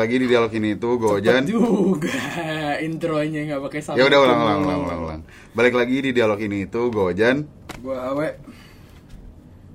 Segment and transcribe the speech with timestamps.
[0.00, 2.08] lagi di dialog ini itu gue Cepet juga
[2.88, 5.20] intronya nggak pakai sama Ya udah ulang ulang ulang ulang ulang.
[5.52, 7.44] Balik lagi di dialog ini itu gue Ojan.
[7.76, 8.28] Gue awe.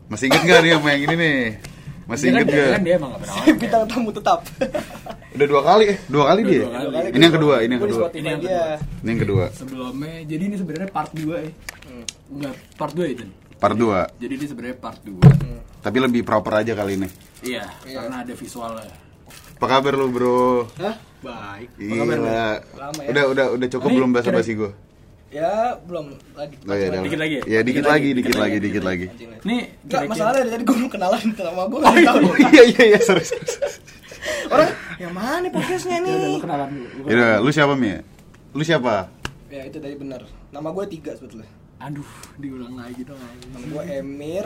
[0.06, 1.38] Masih inget gak nih sama yang ini nih?
[2.06, 2.70] Masih kan- inget dia gak?
[2.70, 4.40] kan dia emang nggak pernah bintang tamu tetap
[5.36, 6.62] Udah dua kali eh, dua kali Udah dia.
[6.64, 7.08] dua kali.
[7.12, 8.08] Ini yang kedua, ini yang Gua kedua.
[8.10, 8.64] Ini yang dia.
[9.04, 9.44] Ini yang kedua.
[9.52, 11.52] Sebelumnya, jadi ini sebenarnya part 2 ya.
[12.32, 13.26] Enggak, part 2 itu.
[13.60, 14.16] Part 2.
[14.16, 15.20] Jadi ini sebenarnya part 2.
[15.84, 17.10] Tapi lebih proper aja kali ini.
[17.44, 18.88] Iya, karena ada visualnya.
[19.56, 20.68] Apa kabar lu, Bro?
[20.78, 20.96] Hah?
[21.20, 21.70] Baik.
[21.76, 22.60] Gila.
[22.76, 23.10] Lama ya?
[23.10, 24.72] Udah udah udah cukup Ini belum bahasa basi gue.
[25.32, 26.56] Ya, belum lagi.
[26.64, 27.44] Oh ya, Dikit lagi ya?
[27.50, 29.06] Ya dikit lagi, dikit lagi, dikit lagi.
[29.10, 29.40] Anjing lah.
[29.44, 32.20] Nih, Enggak, masalah dari tadi gue belum kenalan sama gue Oh tahu.
[32.46, 33.24] iya iya iya sorry.
[33.26, 33.44] sorry.
[34.48, 36.40] Orang yang mana nih podcastnya Ya udah lu nih?
[36.40, 36.88] kenalan dulu.
[37.02, 37.90] Lu Ya lu siapa Mi?
[38.54, 38.94] Lu siapa?
[39.50, 40.22] Ya itu tadi benar.
[40.52, 41.52] Nama gue tiga sebetulnya.
[41.78, 43.20] Aduh, diulang lagi dong.
[43.50, 44.46] Nama gue Emir,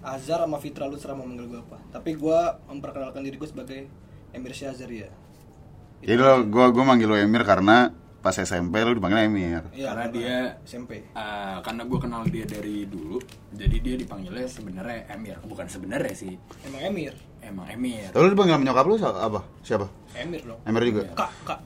[0.00, 1.78] Azhar sama Fitra lu serah mau manggil gue apa.
[1.92, 3.86] Tapi gue memperkenalkan diri gue sebagai
[4.38, 5.10] Emir Syazar ya.
[5.98, 9.62] Jadi lo gua gua manggil lu Emir karena pas SMP lu dipanggil Emir.
[9.70, 11.06] Iya, Karena dia- SMP.
[11.12, 16.34] Ah, karena gue kenal dia dari dulu, jadi dia dipanggilnya sebenarnya Emir, bukan sebenarnya sih,
[16.60, 17.14] Emang Emir.
[17.40, 18.10] emang Emir.
[18.10, 19.40] Lalu lu dipanggil sama nyokap lu sa- apa?
[19.62, 19.86] Siapa?
[20.14, 20.58] Emir dong.
[20.64, 21.02] Emir juga.
[21.14, 21.60] Kak, kak.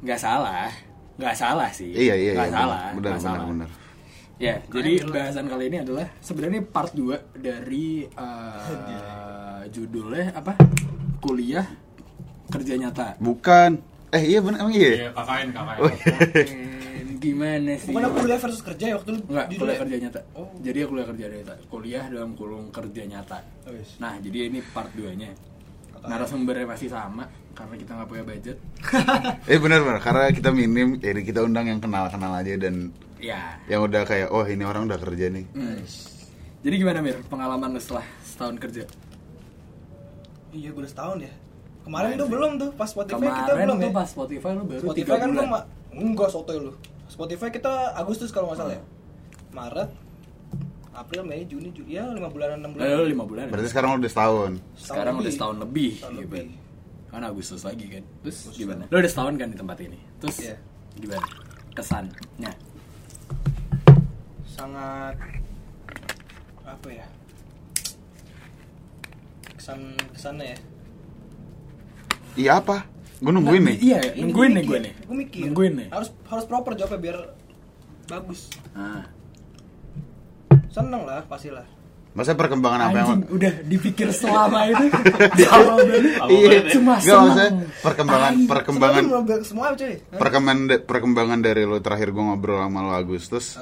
[0.00, 0.70] Nggak salah,
[1.16, 1.90] nggak salah sih.
[1.90, 2.56] Iya iya nggak iya.
[2.56, 3.46] salah, Benar benar salah.
[3.48, 3.70] benar.
[4.38, 10.54] Ya, jadi bahasan kali ini adalah sebenarnya part 2 dari eh, judulnya apa?
[11.22, 11.66] Kuliah
[12.50, 13.06] kerja nyata.
[13.22, 13.78] Bukan.
[14.12, 14.90] Eh iya benar emang iya.
[14.92, 15.78] Iya, KKN, KKN.
[15.80, 16.14] Oh, iya.
[16.92, 17.88] Eh, gimana sih?
[17.94, 20.20] Bukan aku kuliah versus kerja ya waktu lu Enggak, kuliah kerja nyata.
[20.36, 20.48] Oh.
[20.60, 21.54] Jadi ya kuliah kerja nyata.
[21.70, 23.38] Kuliah dalam kurung kerja nyata.
[23.64, 23.96] Oh, yes.
[23.96, 25.30] Nah, jadi ini part 2-nya.
[26.02, 27.24] Narasumbernya masih sama
[27.54, 28.56] karena kita nggak punya budget.
[29.52, 32.90] Eh benar benar karena kita minim jadi kita undang yang kenal-kenal aja dan
[33.22, 33.54] Ya.
[33.70, 35.46] yang udah kayak oh ini orang udah kerja nih.
[35.54, 35.78] Hmm.
[36.66, 38.82] Jadi gimana Mir pengalaman lu setelah setahun kerja?
[40.52, 41.32] Iya, gue udah setahun ya.
[41.82, 43.92] Kemarin tuh belum tuh, pas Spotify kita Kemarin belum tuh ya.
[43.92, 45.34] pas Spotify lu baru Spotify kan bulan.
[45.34, 46.72] gua ma- enggak sotoy lu.
[47.04, 48.82] Spotify kita Agustus kalau nggak salah ya.
[49.50, 49.90] Maret,
[50.94, 52.84] April, Mei, Juni, Juli, ya lima bulanan enam bulan.
[52.86, 53.44] Lalu lima bulan.
[53.44, 53.50] ya?
[53.50, 54.52] Berarti sekarang lu udah setahun.
[54.74, 56.22] sekarang udah setahun lebih, Setahun gitu.
[56.22, 56.44] lebih.
[57.08, 58.04] Kan Agustus lagi kan.
[58.22, 58.84] Terus gimana?
[58.86, 59.98] Lu udah setahun kan di tempat ini.
[60.18, 60.56] Terus Iya.
[60.94, 61.26] gimana?
[61.72, 62.52] Kesannya.
[64.46, 65.16] Sangat
[66.62, 67.06] apa ya?
[69.62, 70.58] Kesan kesannya ya.
[72.34, 72.82] Iya apa?
[73.22, 73.76] Gue nungguin nih.
[73.78, 74.92] Iya, nungguin nih gue nih.
[75.06, 75.40] Gue mikir.
[75.46, 75.88] Nungguin nih.
[75.94, 77.18] Harus harus proper jawabnya biar
[78.10, 78.50] bagus.
[78.74, 79.06] Ah.
[80.66, 81.62] Seneng lah pastilah.
[82.10, 84.84] Masa perkembangan apa yang udah dipikir selama itu
[85.38, 88.48] dulu Iya, Cuma seneng perkembangan Tai.
[88.50, 89.02] perkembangan
[89.46, 89.94] semua cuy.
[90.10, 93.54] Perkembangan perkembangan dari lo terakhir gue ngobrol sama lo Agustus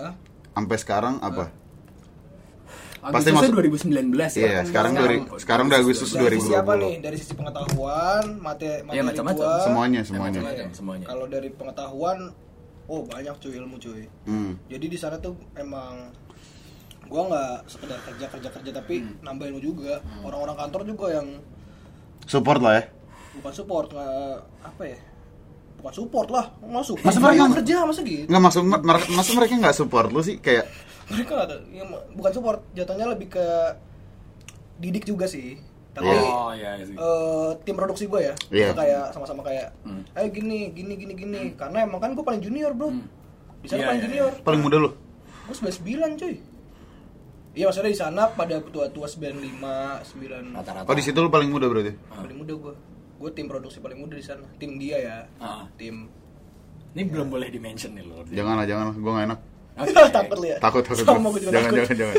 [0.57, 1.53] sampai sekarang apa?
[3.01, 6.73] Pasti Pasti masuk masuk- 2019 ya Iya, sekarang dari sekarang udah Agustus Dari sisi apa
[6.73, 6.85] 2020.
[6.85, 6.95] nih?
[7.01, 9.41] Dari sisi pengetahuan, mate materi Iya, macam-macam.
[9.41, 9.55] gua.
[9.63, 10.39] Semuanya, semuanya.
[10.39, 11.05] Macam-macam, semuanya.
[11.07, 12.19] Kalau dari pengetahuan,
[12.87, 14.05] oh banyak cuy ilmu cuy.
[14.23, 14.53] Hmm.
[14.67, 16.13] Jadi di sana tuh emang
[17.07, 19.17] gua nggak sekedar kerja kerja kerja tapi Hmm.
[19.23, 19.95] nambah ilmu juga.
[20.21, 21.29] Orang-orang kantor juga yang
[22.23, 22.85] Support lah ya.
[23.33, 24.13] bukan support nggak
[24.61, 24.99] apa ya?
[25.79, 27.01] Bukan support lah, masuk.
[27.01, 28.29] Masa mereka- Ayo kerja masa gitu?
[28.29, 30.69] Nggak maksud mer- masa mereka nggak support lu sih kayak
[31.11, 31.61] Mereka nggak tahu.
[31.71, 33.47] Ya, bukan support, jatuhnya lebih ke
[34.79, 35.59] didik juga sih.
[35.91, 36.23] Tapi Iya.
[36.23, 38.71] Oh iya sih eh, tim produksi gue ya, Iya.
[38.71, 40.07] Kita kayak sama-sama kayak, Hmm.
[40.15, 41.43] ayo gini, gini, gini, gini.
[41.53, 43.03] Karena emang kan gue paling junior bro, Hmm.
[43.59, 44.33] di sana Iya, paling iya, junior.
[44.41, 44.91] paling muda lu.
[45.45, 46.35] Gue 99 cuy.
[47.51, 49.75] Iya maksudnya di sana pada tua-tua 95,
[50.07, 51.99] 9 Rata-rata Oh di situ lu paling muda berarti.
[52.09, 52.75] paling muda gue.
[53.19, 54.47] Gue tim produksi paling muda di sana.
[54.57, 55.17] Tim dia ya.
[55.37, 55.67] Ah.
[55.75, 56.07] Tim.
[56.91, 59.41] Ini belum boleh dimention nih lo Jangan lah, jangan lah, gue gak enak.
[60.13, 60.57] Takut lu ya.
[60.59, 61.05] Takut, takut.
[61.05, 61.79] Sama gue juga jangan, takut.
[61.81, 62.17] jangan, jangan.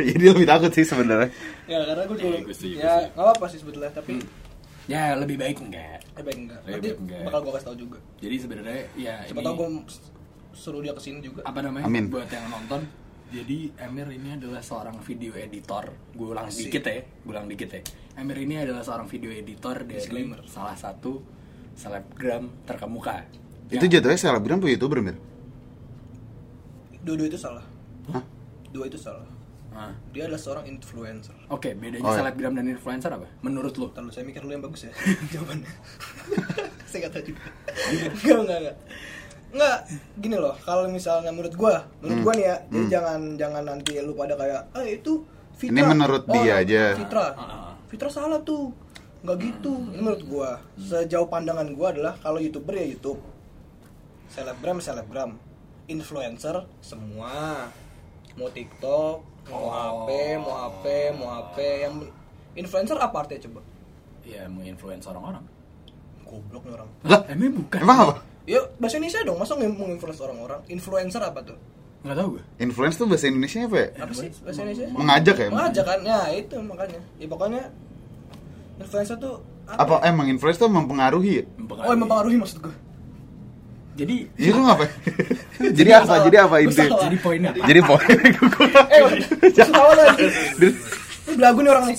[0.10, 1.28] Jadi lebih takut sih sebenarnya.
[1.66, 2.36] Ya karena gue juga.
[2.56, 4.12] Iya, ya nggak apa sih sebetulnya tapi
[4.88, 6.60] Ya lebih baik enggak eh baik enggak.
[6.60, 7.22] Lebih Nanti baik enggak.
[7.22, 7.98] bakal gue kasih tau juga.
[8.18, 9.68] Jadi sebenarnya ya Siapa ini tau gue
[10.50, 11.40] suruh dia ke sini juga.
[11.42, 12.10] apa namanya Amin.
[12.10, 12.82] buat yang nonton
[13.30, 16.66] jadi Emir ini adalah seorang video editor gue ulang Asik.
[16.66, 17.80] dikit ya gue ulang dikit ya
[18.18, 20.42] Emir ini adalah seorang video editor dari Disclaimer.
[20.44, 21.22] salah satu
[21.72, 23.24] selebgram terkemuka
[23.70, 25.14] Itu Ya, jatuhnya selebgram tuh youtuber mir.
[27.00, 27.64] Dua-dua itu salah.
[28.08, 28.22] Hah?
[28.70, 29.26] Dua itu salah.
[29.70, 29.94] ah.
[30.10, 31.32] Dia adalah seorang influencer.
[31.46, 32.18] oke bedanya Oh, iya.
[32.20, 34.92] selebgram dan influencer apa menurut lo Lalu saya mikir dulu yang bagus ya
[35.32, 35.70] jawabannya.
[36.88, 37.42] saya nggak tahu juga.
[38.18, 38.76] Enggak enggak enggak.
[39.50, 39.78] Enggak,
[40.16, 40.54] gini loh.
[40.60, 42.24] Kalau misalnya menurut gua, menurut Hmm.
[42.24, 42.90] gua nih ya, jadi Hmm.
[42.90, 45.12] jangan jangan nanti lu pada kayak, ah itu
[45.52, 45.70] Fitra.
[45.70, 46.82] Ini menurut dia aja.
[46.94, 47.26] Fitra.
[47.34, 47.72] Ah.
[47.84, 48.70] Fitra salah tuh.
[49.20, 49.74] Nggak gitu.
[49.86, 50.50] Ini menurut gua.
[50.76, 53.18] Sejauh pandangan gua adalah kalau youtuber ya YouTube,
[54.28, 55.30] selebgram selebgram,
[55.90, 57.66] influencer semua.
[58.32, 59.74] Mau TikTok, mau Oh.
[60.06, 60.08] HP,
[60.38, 61.94] mau HP, mau HP yang
[62.54, 63.60] influencer apa artinya coba?
[64.22, 65.42] ya menginfluence orang-orang.
[66.22, 67.80] goblok nih orang Lah, Emang bukan?
[67.82, 68.14] emang apa?
[68.46, 71.58] ya bahasa Indonesia dong masa nge- menginfluence orang-orang influencer apa tuh
[72.00, 72.42] Nggak tahu gue.
[72.60, 73.88] Influence tuh bahasa Indonesia apa ya?
[73.98, 75.48] apa sih bahasa Indonesia Mengajak ya?
[75.50, 77.62] mengajak kan ya itu makanya ya pokoknya
[78.78, 79.34] influencer tuh
[79.66, 80.06] Apa ya?
[80.06, 81.44] emang influence tuh mempengaruhi ya?
[81.66, 82.74] oh yang mempengaruhi maksud gue
[84.00, 84.90] Jadi Jadi lu ngapain?
[85.78, 86.04] Jadi apa?
[86.08, 86.20] Salah.
[86.24, 87.00] Jadi apa salah.
[87.04, 87.64] jadi poinnya apa?
[87.68, 88.06] Jadi poin
[88.96, 89.02] eh
[89.60, 90.26] salah lagi
[91.20, 91.96] ini belagu nih orang nih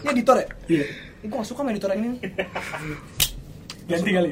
[0.00, 0.84] ini editor ya Iya.
[1.20, 2.18] ini gue gak suka sama editor yang ini
[3.86, 4.30] Ganti kali.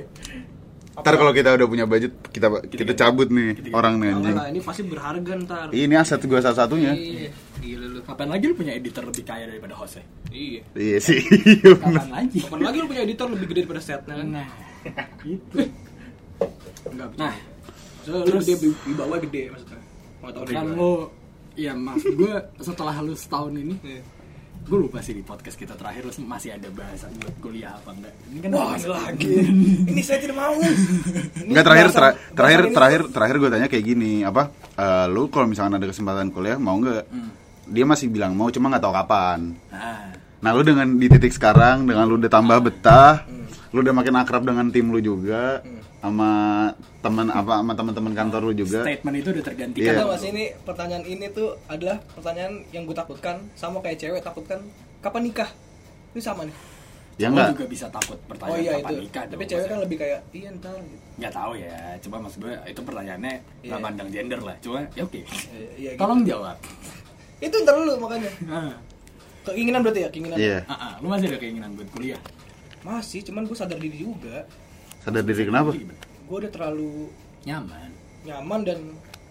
[0.97, 4.33] Ntar kalau kita udah punya budget kita kita cabut nih orang nih anjing.
[4.33, 6.93] Nah, ini pasti berharga ntar Ini aset gua satu-satunya.
[6.93, 7.29] Iya,
[7.61, 10.05] gila lu Kapan lagi lu punya editor lebih kaya daripada host ya?
[10.33, 11.21] iya Iya sih.
[11.77, 12.39] Kapan lagi?
[12.41, 14.49] kapan lagi lu punya editor lebih gede daripada setnya kan Nah,
[15.21, 15.57] gitu.
[16.91, 17.09] Enggak.
[17.17, 17.35] Nah,
[18.03, 19.81] so, lu terus- gede di bawah gede maksudnya.
[20.23, 20.67] Mau kan
[21.57, 24.03] ya mas gue setelah lu setahun ini Iya.
[24.67, 28.15] gue lupa sih di podcast kita terakhir lu masih ada bahasan buat kuliah apa enggak.
[28.27, 29.33] Ini kan Wah, ini lagi.
[29.87, 30.59] ini saya tidak mau.
[31.47, 31.87] Enggak terakhir
[32.35, 36.59] terakhir terakhir terakhir gue tanya kayak gini apa eh, lu kalau misalkan ada kesempatan kuliah
[36.59, 37.05] mau nggak
[37.67, 39.55] dia masih bilang mau cuma nggak tahu kapan.
[39.71, 40.11] Nah,
[40.43, 43.23] nah lu dengan di titik sekarang dengan lu udah tambah betah
[43.71, 45.63] lu udah makin akrab dengan tim lu juga
[46.07, 46.31] sama
[47.01, 49.97] teman apa sama teman-teman kantor lu juga statement itu udah tergantikan Iya.
[49.97, 54.21] Tahu nggak sih ini pertanyaan ini tuh adalah pertanyaan yang gue takutkan sama kayak cewek
[54.21, 54.63] takutkan
[54.99, 55.51] kapan nikah?
[56.13, 56.57] Ini sama nih.
[57.17, 59.03] ya enggak juga bisa takut Oh pertanyaan iya kapan itu.
[59.03, 60.97] nikah Tapi dong, cewek kan lebih kayak iya ntar gitu.
[61.17, 63.77] nggak tahu ya coba maksud gue itu pertanyaannya nggak Iya.
[63.83, 65.99] pandang gender lah cuma ya oke Iya, iya gitu.
[65.99, 66.57] tolong jawab
[67.39, 68.31] Itu ntar dulu makanya.
[68.45, 68.73] nah,
[69.45, 70.37] Keinginan berarti ya, keinginan.
[70.37, 72.21] iya ah, ah, lu masih ada keinginan buat kuliah
[72.83, 74.47] Masih, cuman gue sadar diri juga.
[75.07, 75.71] Sadar diri kenapa?
[76.27, 77.07] Gue udah terlalu
[77.47, 77.91] nyaman.
[78.27, 78.79] nyaman dan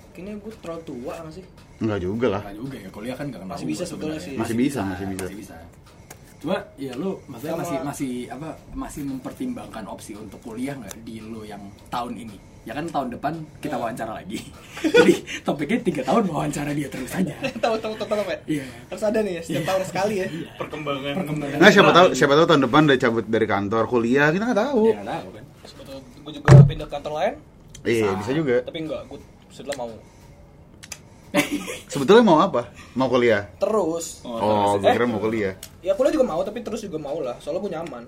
[0.10, 1.46] kayaknya gue terlalu tua nggak sih?
[1.76, 2.42] enggak juga lah.
[2.42, 4.34] Nggak juga ya kuliah kan nggak kenal Masih bisa sebetulnya sih.
[4.40, 5.26] Masih bisa, masih bisa.
[5.28, 5.56] masih bisa.
[6.36, 11.20] cuma ya lu maksudnya Sama- masih masih apa masih mempertimbangkan opsi untuk kuliah nggak di
[11.20, 12.38] lu yang tahun ini?
[12.64, 14.40] Ya kan tahun depan kita wawancara lagi.
[14.96, 15.14] Jadi
[15.44, 17.36] topiknya tiga tahun wawancara dia terus aja.
[17.64, 18.40] Tahu tahu tahu tahu ya?
[18.48, 18.66] Iya.
[18.88, 19.68] Harus ada nih ya, setiap Iya.
[19.68, 20.28] tahun sekali ya.
[20.56, 21.14] perkembangan.
[21.20, 21.58] Perkembangan.
[21.60, 24.82] Nggak siapa tahu siapa tahu tahun depan udah cabut dari kantor kuliah kita nggak tahu.
[24.88, 25.44] Ya nggak tahu kan
[26.26, 27.34] gue juga pindah ke kantor lain,
[27.86, 29.20] iya bisa juga tapi enggak, gue
[29.54, 29.94] setelah mau
[31.92, 34.24] sebetulnya mau apa mau kuliah terus.
[34.26, 35.54] oh gue kira mau kuliah
[35.86, 37.38] Ya kuliah juga mau, tapi terus juga mau lah.
[37.38, 38.04] Soalnya gue nyaman.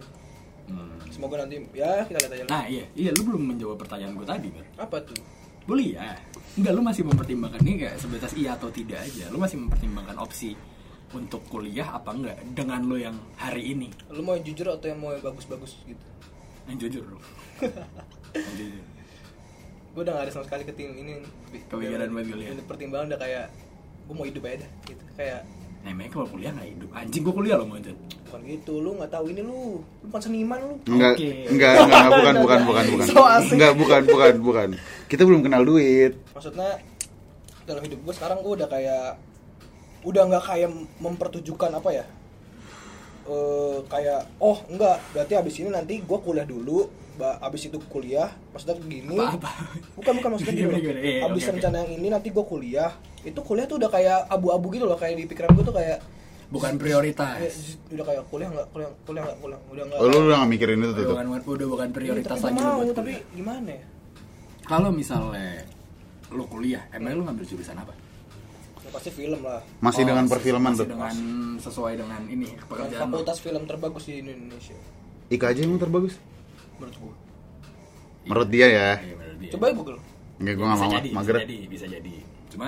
[0.65, 0.97] Hmm.
[1.13, 2.51] Semoga nanti ya kita lihat aja lah.
[2.51, 5.15] nah iya iya lu belum menjawab pertanyaan gue tadi kan Apa tuh?
[5.67, 6.15] kuliah
[6.55, 10.55] enggak lu masih mempertimbangkan ini kayak sebatas iya atau tidak aja lu masih mempertimbangkan opsi
[11.11, 14.99] untuk kuliah apa enggak dengan lo yang hari ini Lu mau yang jujur atau yang
[14.99, 16.03] mau yang bagus-bagus gitu?
[16.67, 17.19] Yang jujur lo
[18.35, 18.85] yang jujur
[19.97, 21.25] Gue udah gak ada sama sekali ke tim ini.
[21.73, 22.53] Kepikiran buat kuliah.
[22.53, 23.45] Ini Pertimbangan udah kayak
[24.05, 25.03] gue mau hidup aja dah, gitu.
[25.17, 25.41] Kayak
[25.87, 27.95] Nah, emangnya kalau kuliah nggak hidup anjing gua kuliah loh Monten
[28.27, 30.75] bukan gitu, lu nggak tahu ini lu, lu bukan seniman lu.
[30.83, 31.29] Enggak, Oke.
[31.47, 33.05] enggak, enggak, bukan, bukan, bukan, bukan.
[33.07, 33.55] So asik.
[33.55, 34.69] Enggak, bukan, bukan, bukan.
[35.07, 36.19] Kita belum kenal duit.
[36.35, 36.83] Maksudnya
[37.63, 39.15] dalam hidup gue sekarang gue udah kayak
[40.03, 42.05] udah nggak kayak mempertujukan apa ya
[43.27, 48.31] eh kayak oh enggak berarti abis ini nanti gue kuliah dulu ba- abis itu kuliah
[48.49, 49.17] maksudnya gini
[49.93, 50.79] bukan bukan maksudnya gini loh.
[50.79, 50.99] gimana?
[51.01, 51.51] Iya, abis oke.
[51.53, 52.91] rencana yang ini nanti gue kuliah
[53.21, 55.99] itu kuliah tuh udah kayak abu-abu gitu loh kayak di pikiran gue tuh kayak
[56.47, 57.35] bukan eh, prioritas
[57.89, 60.77] udah kayak kuliah nggak kuliah kuliah nggak kuliah udah nggak Oh, lu udah gak mikirin
[60.77, 60.93] itu tuh.
[60.93, 61.11] udah tuh.
[61.11, 63.85] bukan udah bukan Iya, prioritas tapi lagi mau buat tapi gimana ya
[64.63, 65.49] kalau misalnya
[66.29, 67.91] lo kuliah emang lo ngambil jurusan apa
[68.87, 70.87] Ya, pasti film lah Masih Oh, dengan masih- perfilman masih tuh.
[70.89, 71.13] dengan
[71.59, 74.77] sesuai dengan ini pekerjaan fakultas film terbagus di Indonesia
[75.27, 76.15] IKJ emang terbagus?
[76.73, 77.15] menurut gue
[78.23, 78.89] Menurut dia ya.
[78.97, 79.51] Iya, bener dia.
[79.51, 79.99] coba ya Google
[80.37, 81.33] Enggak, gue Ya, gak mau jadi, mager.
[81.33, 82.15] bisa jadi bisa jadi
[82.47, 82.67] cuma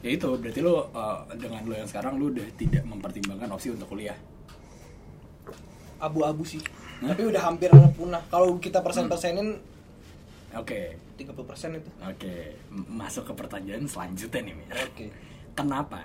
[0.00, 3.84] ya itu berarti lo uh, dengan lo yang sekarang lo udah tidak mempertimbangkan opsi untuk
[3.86, 4.16] kuliah
[5.98, 6.64] abu-abu sih
[7.00, 7.12] Hah?
[7.12, 9.60] tapi udah hampir punah kalau kita persen-persenin
[10.52, 10.80] oke.
[11.16, 11.26] 30%
[11.76, 11.90] itu.
[12.00, 12.34] Oke
[12.70, 14.72] M- masuk ke pertanyaan selanjutnya nih Mir.
[14.74, 15.06] oke.
[15.52, 16.00] Kenapa?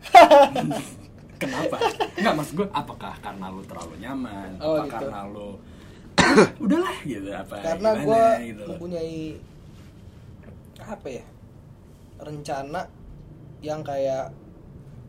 [1.40, 1.76] Kenapa?
[2.14, 4.50] Nggak maksud gue apakah karena lo terlalu nyaman?
[4.60, 4.92] Oh, apa gitu.
[4.94, 5.48] karena lo
[6.64, 9.16] udahlah gitu apa karena gue gitu mempunyai
[10.78, 11.24] apa ya
[12.18, 12.80] rencana
[13.60, 14.32] yang kayak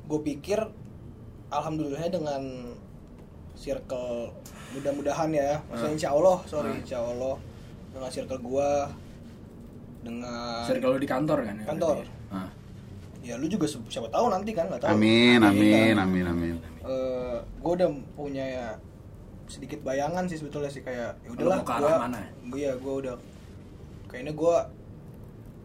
[0.07, 0.59] gue pikir
[1.49, 2.41] alhamdulillahnya dengan
[3.53, 4.31] circle
[4.71, 5.59] mudah-mudahan ya.
[5.67, 5.97] Maksudnya Hmm.
[5.99, 6.81] insya Allah sorry Hmm.
[6.81, 7.35] insya Allah
[7.91, 8.69] dengan circle gue
[10.01, 11.95] dengan Circle lo di kantor kan ya, Kantor.
[12.01, 12.33] berarti?
[12.33, 12.49] Ah.
[13.21, 16.05] ya lu juga siapa tahu nanti kan nggak tahu Amin, amin, kan?
[16.07, 16.55] amin, amin.
[17.61, 18.67] gue udah punya ya
[19.45, 22.19] sedikit bayangan sih sebetulnya sih kayak ya Lu udahlah mau ke arah gua mana?
[22.49, 23.15] gue ya gue udah
[24.07, 24.55] kayaknya gue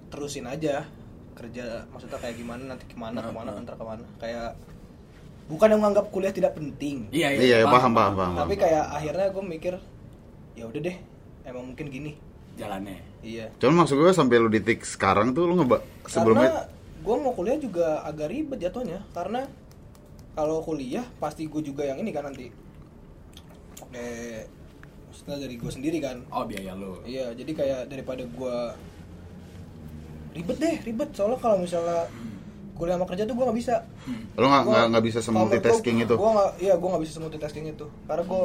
[0.07, 0.85] terusin aja
[1.33, 3.61] kerja maksudnya kayak gimana nanti ke mana Nah, ke mana nah.
[3.63, 4.51] antar ke mana kayak
[5.47, 8.35] bukan yang menganggap kuliah tidak penting Iya, Iya, paham, paham, paham.
[8.37, 9.75] tapi kayak akhirnya gue mikir
[10.53, 10.97] ya udah deh
[11.47, 12.13] emang mungkin gini.
[12.57, 12.97] Jalannya.
[13.21, 13.53] iya.
[13.61, 16.51] Cuman maksud gue sampai lu ditik sekarang tuh lu ngeba karena sebelumnya
[17.05, 19.05] gue mau kuliah juga agak ribet jatuhnya.
[19.13, 19.45] Karena
[20.33, 22.49] kalau kuliah pasti gue juga yang ini kan nanti.
[23.77, 24.49] Pakai
[25.07, 26.25] maksudnya dari gue sendiri kan.
[26.29, 26.97] Oh, biaya lu.
[27.05, 28.57] iya jadi kayak daripada gue
[30.33, 31.09] ribet deh ribet.
[31.13, 32.09] Soalnya kalau misalnya
[32.73, 33.75] kuliah sama kerja tuh gue nggak bisa.
[34.37, 36.15] Lu nggak Gua- nggak nggak bisa multitasking itu.
[36.17, 37.87] gue nggak iya gue nggak bisa multitasking itu.
[38.05, 38.43] Karena gue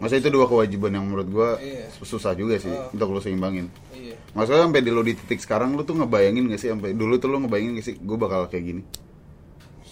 [0.00, 1.92] Masa itu dua kewajiban yang menurut gua Iya.
[1.94, 2.88] susah juga sih Oh.
[2.90, 3.68] untuk lu seimbangin.
[3.90, 7.14] iya Maksudnya sampai di lu di titik sekarang lu tuh ngebayangin gak sih sampai dulu
[7.14, 8.82] tuh lu ngebayangin gak sih gue bakal kayak gini?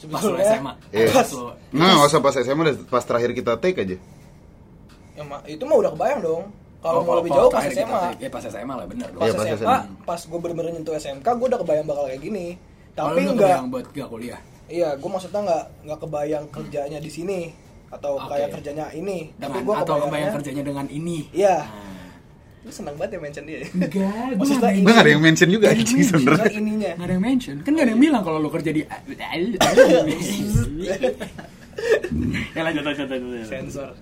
[0.07, 0.73] Pas SMA.
[0.91, 1.11] Iya.
[1.11, 1.29] Pas
[1.69, 3.97] nggak usah pas SMA pas terakhir kita take aja.
[5.13, 6.43] ya, ma- itu mah udah kebayang dong
[6.79, 9.11] kalau Oh, mau lebih jauh pas SMA Ya pas SMA lah bener.
[9.11, 9.79] pas Iya, pas SMA, SMA.
[10.07, 12.47] pas gue bener-bener nyentuh SMK gue udah kebayang bakal kayak gini
[12.95, 14.41] tapi enggak kebayang buat gak kuliah.
[14.67, 17.39] iya gue maksudnya nggak nggak kebayang kerjanya di sini
[17.89, 18.29] atau Oke.
[18.31, 21.19] kayak kerjanya ini tapi Dengan gue atau kebayang kerjanya dengan ini.
[21.33, 21.57] Iya.
[21.65, 21.87] Nah.
[22.59, 26.51] lu seneng banget ya mention dia Enggak, gue gak ada yang mention juga anjing sebenernya.
[26.53, 28.83] ininya Gak ada yang mention, kan gak ada yang bilang kalau lu kerja di
[32.53, 33.09] Ya lanjut, lanjut,
[33.47, 33.95] sensor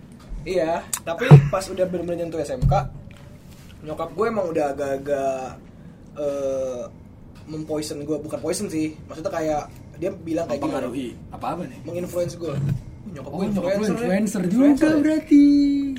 [0.47, 2.73] iya tapi pas udah bener-bener nyentuh SMK
[3.83, 5.59] nyokap gue emang udah agak-agak
[6.17, 6.83] eh,
[7.47, 9.63] mempoison gue bukan poison sih maksudnya kayak
[9.99, 11.79] dia bilang kayak gini Mempengaruhi apa-apa nih?
[11.83, 12.55] menginfluence gue
[13.09, 14.49] nyokap Oh, gue influencer, influencer, ya.
[14.49, 15.45] juga Influencer berarti.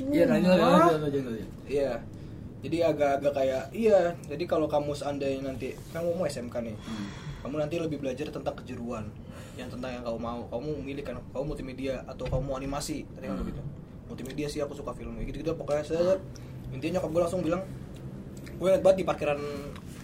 [0.08, 1.92] Iya, lanjut, lanjut, lanjut, iya
[2.58, 7.06] jadi agak-agak kayak iya jadi kalau kamu seandainya nanti kamu mau SMK nih Hmm.
[7.40, 9.06] kamu nanti lebih belajar tentang kejuruan
[9.54, 13.24] yang tentang yang kamu mau kamu milih kan kamu multimedia atau kamu mau animasi tadi
[13.24, 13.44] kan Hmm.
[13.44, 13.62] begitu
[14.04, 16.18] multimedia sih aku suka film gitu gitu pokoknya saya
[16.68, 17.62] intinya nyokap gue langsung bilang
[18.50, 19.38] gue ingat banget di parkiran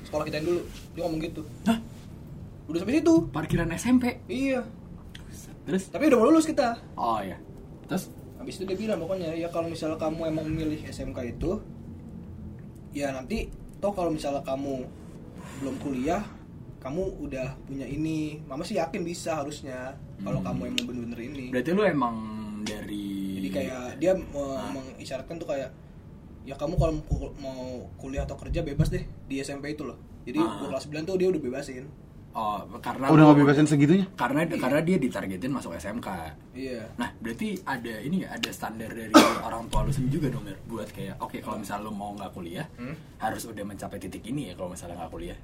[0.04, 0.60] sekolah kita yang dulu
[0.94, 1.78] dia ngomong gitu Hah?
[2.64, 4.04] udah sampai situ Parkiran SMP.
[4.24, 4.62] iya
[5.64, 5.88] Terus?
[5.88, 7.40] tapi udah mau lulus kita Oh iya.
[7.84, 8.12] Terus?
[8.34, 11.56] habis itu dia bilang pokoknya ya kalau misalnya kamu emang memilih SMK itu
[12.92, 14.84] ya nanti toh kalau misalnya kamu
[15.58, 16.20] belum kuliah
[16.78, 20.46] kamu udah punya ini mama sih yakin bisa harusnya kalau Hmm.
[20.46, 22.16] kamu emang bener-bener ini Berarti lu emang
[22.62, 24.28] dari jadi kayak dia me-
[24.70, 25.72] mengisyaratkan tuh kayak
[26.42, 26.92] ya kamu kalau
[27.34, 30.60] mau- kuliah atau kerja bebas deh di SMP itu loh jadi Ah.
[30.62, 31.88] kelas 9 tuh dia udah bebasin
[32.34, 34.10] Oh, karena Udah lu- gak bebasin segitunya?
[34.12, 36.08] Karena karena dia ditargetin masuk SMK.
[36.52, 39.14] iya Nah, berarti ada ini nggak ada standar dari
[39.46, 40.58] orang tua lu sendiri juga dong, Mir?
[40.64, 42.98] Buat kayak, oke kalau misalnya lu mau nggak kuliah, Hmm?
[43.18, 45.38] harus udah mencapai titik ini ya kalau misalnya nggak kuliah.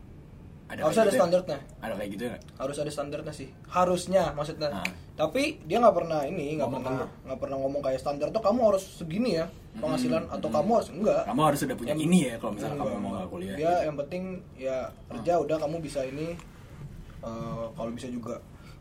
[0.69, 1.21] harus kayak ada gitu ya?
[1.21, 2.43] standarnya Ada kayak gitu nggak?
[2.57, 4.87] harus ada standarnya sih harusnya maksudnya Ah.
[5.17, 8.85] tapi dia nggak pernah ini nggak pernah nggak pernah ngomong kayak standar tuh kamu harus
[8.97, 12.53] segini ya penghasilan atau kamu harus enggak Kamu harus udah punya Yang- ini ya kalau
[12.53, 13.15] misalnya Enggak, kamu mau enggak.
[13.17, 13.57] nggak kuliah.
[13.57, 14.23] dia yang penting
[14.57, 14.79] ya
[15.09, 16.27] kerja udah kamu bisa ini
[17.21, 18.41] eh, kalau bisa juga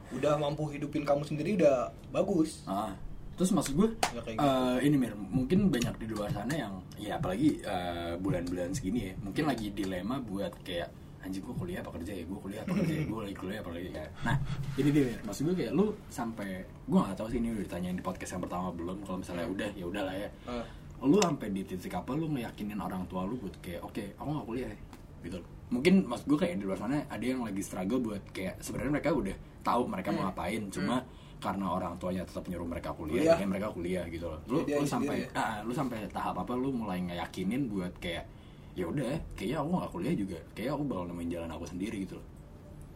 [0.10, 2.92] udah mampu hidupin kamu sendiri udah bagus Ah.
[3.36, 7.16] Terus maksud gue, Ya, kayak eh, ini Mir, mungkin banyak di luar sana yang, ya
[7.16, 10.92] apalagi eh, bulan-bulan segini ya, mungkin lagi dilema buat kayak
[11.24, 13.72] anjing gue kuliah apa kerja ya, gue kuliah apa kerja ya, gue lagi kuliah apa
[13.72, 14.12] lagi kayak.
[14.28, 14.36] Nah,
[14.76, 15.20] ini dia, Mir.
[15.24, 18.44] maksud gue kayak lu sampai, gue nggak tahu sih ini udah ditanyain di podcast yang
[18.44, 20.30] pertama belum, kalau misalnya udah ya udahlah ya.
[20.52, 20.66] Eh,
[21.00, 24.48] Lu sampai di titik apa lu ngeyakinin orang tua lu buat kayak, oke, aku nggak
[24.52, 24.78] kuliah ya,
[25.24, 25.40] gitu.
[25.70, 29.10] Mungkin maksud gue kayak di luar sana ada yang lagi struggle buat kayak sebenarnya mereka
[29.14, 31.06] udah tahu mereka mau ngapain, cuma
[31.40, 33.36] karena orang tuanya tetap nyuruh mereka kuliah, Kuliah.
[33.40, 34.42] jadi mereka kuliah gitu loh.
[34.50, 35.28] Lu, Dia lu sampai ya?
[35.40, 38.28] ah, lu sampai tahap apa lu mulai ngeyakinin buat kayak
[38.76, 42.16] ya udah kayaknya aku nggak kuliah juga kayaknya aku bakal nemuin jalan aku sendiri gitu
[42.16, 42.28] loh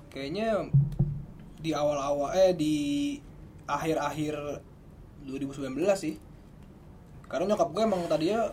[0.08, 0.48] kayaknya
[1.60, 2.76] di awal-awal eh di
[3.68, 4.36] akhir-akhir
[5.28, 6.16] 2019 sih
[7.28, 8.48] karena nyokap gue emang tadinya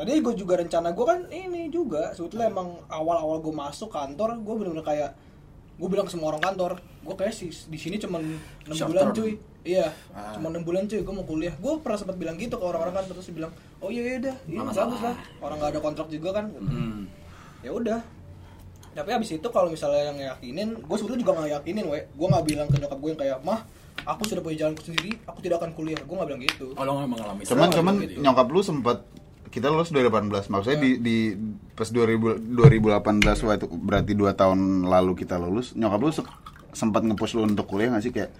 [0.00, 4.54] tadi gue juga rencana gue kan ini juga sebetulnya emang awal-awal gue masuk kantor gue
[4.56, 5.10] bener-bener kayak
[5.76, 8.20] gue bilang ke semua orang kantor gue kayak sih di sini cuman
[8.64, 9.16] enam Short bulan term.
[9.20, 10.32] cuy iya Ah.
[10.32, 13.04] cuma enam bulan cuy gue mau kuliah gue pernah sempat bilang gitu ke orang-orang kan
[13.12, 15.00] terus dia bilang oh iya iya dah iya bagus masalah.
[15.04, 17.00] lah orang nggak ada kontrak juga kan hmm.
[17.60, 18.00] ya udah
[18.90, 22.44] tapi abis itu kalau misalnya yang yakinin gue sebetulnya juga nggak yakinin we gue nggak
[22.48, 23.60] bilang ke nyokap gue yang kayak mah
[24.04, 26.90] aku sudah punya jalanku sendiri aku tidak akan kuliah gue nggak bilang gitu oh lo
[26.98, 28.20] nggak mengalami Cuman cuman gitu.
[28.20, 28.98] nyokap lu sempat
[29.50, 31.16] kita lulus 2018 maksudnya di di
[31.74, 32.86] pas 2000 2018
[33.42, 36.30] waktu berarti 2 tahun lalu kita lulus nyokap lu se-
[36.70, 38.12] sempat ngepush lu untuk kuliah nggak sih?
[38.14, 38.30] Kayak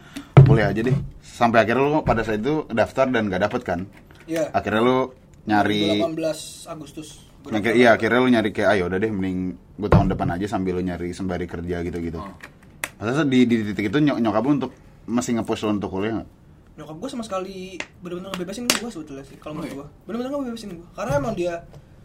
[0.41, 0.95] kuliah aja deh.
[1.21, 3.81] Sampai akhirnya lu pada saat itu daftar dan gak dapet kan?
[4.25, 4.55] Iya.
[4.55, 4.99] Akhirnya lu
[5.43, 9.39] nyari 18 Agustus kayak- iya akhirnya lu nyari kayak ayo udah deh mending
[9.75, 12.23] gue tahun depan aja sambil lu nyari sembari kerja gitu-gitu.
[12.23, 12.35] Oh.
[13.01, 14.73] Masa di, di titik itu nyok nyokap lu untuk
[15.09, 16.29] masih nge-push lu untuk kuliah nggak?
[16.81, 17.59] Nyokap gue sama sekali
[18.01, 19.77] bener-bener ngebebasin gue sebetulnya sih kalau Oh, menurut iya?
[19.77, 21.55] gue bener-bener ngebebasin gue karena emang dia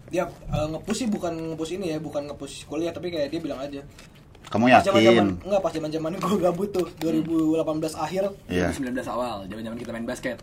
[0.05, 3.57] dia uh, ngepush sih bukan ngepush ini ya bukan ngepush kuliah tapi kayak dia bilang
[3.57, 3.81] aja
[4.45, 5.41] Kamu Pas zaman-zaman yakin?
[5.41, 7.65] enggak pas zaman-zaman gue gabut tuh 2018
[7.97, 8.23] akhir.
[8.45, 8.69] Iya.
[8.69, 10.37] 2019 awal, zaman-zaman kita main basket.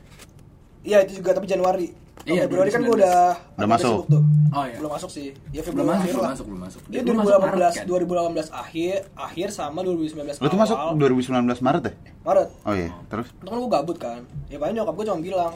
[0.83, 1.95] Iya itu juga tapi Januari.
[2.25, 2.99] Iya, Februari kan gue 2019.
[2.99, 4.00] udah Udah masuk.
[4.07, 4.23] tuh.
[4.49, 4.76] Oh, iya.
[4.76, 5.29] Belum masuk sih.
[5.49, 6.31] Ya Belum Februari masuk, belum lah.
[6.31, 6.81] masuk, belum masuk.
[6.85, 7.85] Dia Dia masuk 2018 Maret, kan?
[7.85, 10.93] 2018 akhir akhir sama 2019 Lu tuh masuk awal.
[10.97, 11.93] 2019 Maret ya?
[12.23, 12.49] Maret.
[12.62, 13.26] Oh iya, terus?
[13.33, 14.21] Itu kan gue gabut kan.
[14.47, 15.52] Ya paling nyokap gue cuma bilang,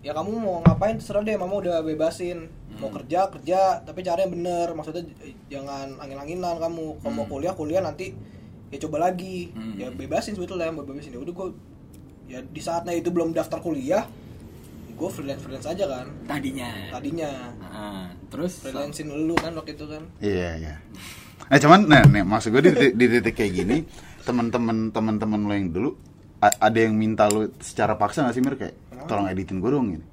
[0.00, 2.50] ya kamu mau ngapain terserah deh, mama udah bebasin.
[2.72, 2.96] Mau Hmm.
[2.98, 4.66] kerja kerja, tapi caranya bener.
[4.72, 5.04] Maksudnya
[5.46, 6.98] jangan angin-anginan kamu.
[6.98, 8.10] Kalau mau kuliah kuliah nanti
[8.68, 9.52] ya coba lagi.
[9.52, 9.76] Hmm.
[9.76, 11.12] Ya bebasin sebetulnya, mau bebasin.
[11.12, 11.48] Ya udah gue
[12.26, 14.08] ya di saatnya itu belum daftar kuliah,
[14.92, 16.06] gue freelance freelance aja kan.
[16.24, 16.70] Tadinya.
[16.90, 20.02] Tadinya Nah, terus freelancein dulu kan waktu itu kan.
[20.18, 20.74] Iya, iya.
[21.42, 23.76] Nah, cuman nah, nih, maksud gue di, titik- di titik kayak gini,
[24.22, 25.90] teman-teman teman-teman lo yang dulu
[26.38, 29.86] a- ada yang minta lu secara paksa gak sih Mir kayak tolong editin gue dong
[29.90, 30.06] gini.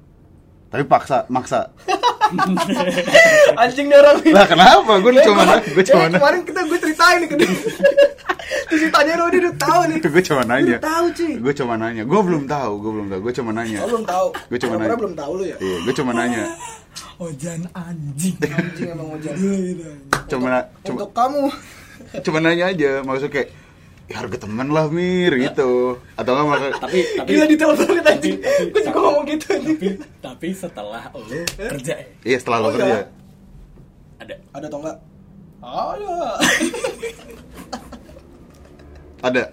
[0.69, 1.69] Tapi paksa, maksa.
[3.61, 4.31] Anjing nih orang ini.
[4.31, 4.91] Lah kenapa?
[4.99, 7.49] Gue Ya, cuma gua- gue cuma ya, kemarin kita gue ceritain nih ke dia.
[8.69, 9.97] Terus ditanya Rodi udah tahu nih.
[9.99, 10.75] gue cuma nanya.
[10.75, 11.33] Udah tahu cuy.
[11.37, 12.03] Gue cuma nanya.
[12.03, 13.19] Gue belum tahu, gue belum tahu.
[13.21, 13.77] Gue cuma nanya.
[13.79, 14.27] Oh, belum tahu.
[14.47, 14.95] Gue cuma nanya.
[14.95, 15.57] belum tahu lu ya.
[15.59, 16.43] Iya, gue cuma nanya.
[17.23, 18.35] Ojan anjing.
[18.39, 19.33] Anjing emang wajar.
[20.29, 20.47] Cuma
[20.81, 21.43] cuma Untuk kamu.
[22.21, 22.91] cuma nanya aja.
[23.01, 23.49] Maksudnya kayak
[24.09, 25.95] ya, harga temen lah Mir gitu.
[26.15, 28.35] Atau enggak maksud tapi tapi Gila detail banget tapi-
[28.67, 29.87] Gue juga ngomong gitu tapi,
[30.19, 31.21] tapi setelah lo
[31.55, 32.89] kerja ya, Iya, setelah lo Oh, kerja.
[32.89, 33.01] iya.
[34.17, 34.97] ada Ada atau enggak?
[35.59, 36.15] Ada.
[39.19, 39.43] Ada.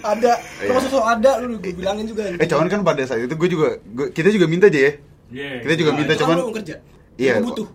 [0.00, 0.32] Ada.
[0.56, 0.66] Iya.
[0.66, 2.30] Lu masuk ada lu gue bilangin juga.
[2.30, 4.92] Eh, cuman kan pada saat itu gue juga gua- kita juga minta aja ya.
[5.60, 6.78] Kita juga minta cuman lu kerja.
[7.16, 7.42] Iya.
[7.42, 7.66] Butuh.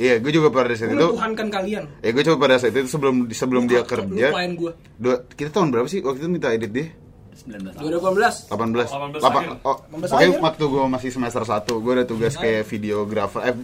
[0.00, 1.84] Iya, gue juga pada saat Gue itu Tuhankan kalian.
[2.00, 4.26] Ya gue coba pada saat itu sebelum sebelum dia Lu kerja.
[4.32, 4.72] klien gua.
[4.96, 6.88] Dua, kita tahun berapa sih waktu itu minta edit dia?
[7.36, 7.84] 19 tahun.
[7.84, 8.48] 2018.
[8.48, 8.88] 18.
[8.88, 9.52] 18 Lapa- akhir.
[9.62, 10.40] oh, 18 Pokoknya akhir.
[10.42, 13.56] waktu gue masih semester 1 Gue ada tugas kayak videografer Eh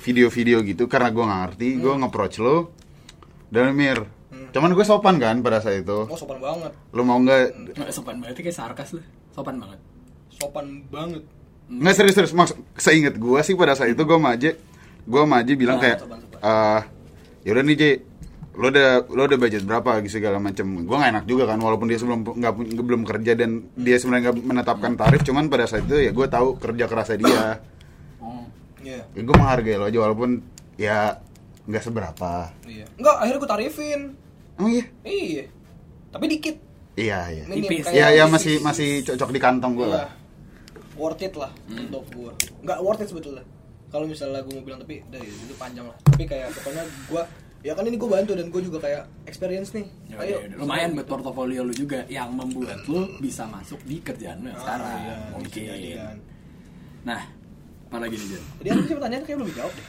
[0.00, 2.00] video-video gitu Karena gue gak ngerti Gue Hmm.
[2.00, 2.56] nge-approach lo
[3.46, 4.02] Dan Mir
[4.48, 6.72] Cuman gue sopan kan pada saat itu Oh sopan banget.
[6.90, 9.00] Lo mau gak Nggak, sopan banget kayak sarkas lu.
[9.30, 9.78] Sopan banget.
[10.32, 11.22] Sopan banget.
[11.68, 14.56] Nggak serius-serius Maksud, Seinget gue sih pada saat itu Gue sama Aje
[15.06, 15.96] Gue sama Aje bilang Sopan,
[16.28, 16.80] kayak eh
[17.44, 17.90] Yaudah nih Je
[18.52, 21.86] lo udah lo udah budget berapa gitu segala macam gue gak enak juga kan walaupun
[21.86, 26.00] dia sebelum nggak belum kerja dan dia sebenarnya nggak menetapkan tarif cuman pada saat itu
[26.00, 27.44] ya gue tahu kerja kerasnya dia
[28.16, 28.48] Oh.
[28.80, 29.04] Iya.
[29.04, 30.40] ya, gue menghargai lo aja walaupun
[30.74, 31.20] ya
[31.62, 32.88] nggak seberapa Iya.
[32.96, 34.00] Enggak, akhirnya gue tarifin.
[34.56, 35.44] oh iya Iya.
[36.08, 36.56] Tapi dikit.
[36.96, 37.84] iya iya Minim, Tipis.
[37.84, 38.32] kayak ya ya tipis.
[38.32, 39.96] masih masih cocok di kantong gue Iya.
[40.00, 40.08] lah
[40.96, 41.76] Worth it lah Hmm.
[41.84, 42.32] untuk gue.
[42.64, 43.44] Enggak worth it sebetulnya.
[43.86, 45.96] Kalau misalnya gue mau bilang tapi dari itu panjang lah.
[46.04, 47.22] Tapi kayak pokoknya gue
[47.62, 49.86] ya kan ini gue bantu dan gue juga kayak experience nih.
[50.06, 50.36] Ya, Ayo.
[50.36, 50.56] ya, ya.
[50.56, 54.62] lumayan buat portofolio lu juga yang membuat lu bisa masuk di kerjaan lu yang Ah,
[54.62, 54.90] sekarang.
[54.98, 55.66] iya, Mungkin.
[55.96, 56.16] kan.
[57.04, 57.20] Nah,
[57.86, 58.42] apa lagi nih Jon?
[58.56, 59.86] Jadi apa sih pertanyaan kayak belum dijawab deh.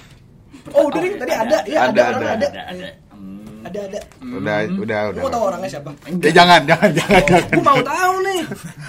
[0.70, 2.08] Oh, udah nih tadi ada, ya Ada, ada, ada.
[2.08, 2.48] ada.
[2.48, 2.90] Ada, ada.
[3.12, 3.60] Hmm.
[3.66, 4.00] Ada ada.
[4.22, 5.90] udah udah Lu udah mau tahu orangnya siapa?
[6.08, 8.40] Eh, jangan jangan jangan jangan Gue mau tahu nih.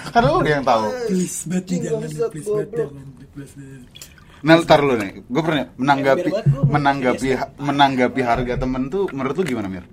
[0.07, 2.17] kan lo udah yang tahu Please, bet jangan, please,
[2.47, 4.08] bet jangan, please, bet.
[4.39, 6.29] Nah tar lu nih gue pernah menanggapi
[6.65, 7.27] menanggapi
[7.59, 9.85] menanggapi harga temen tuh menurut lu gimana mir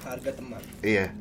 [0.00, 0.56] Harga teman.
[0.80, 1.12] Iya.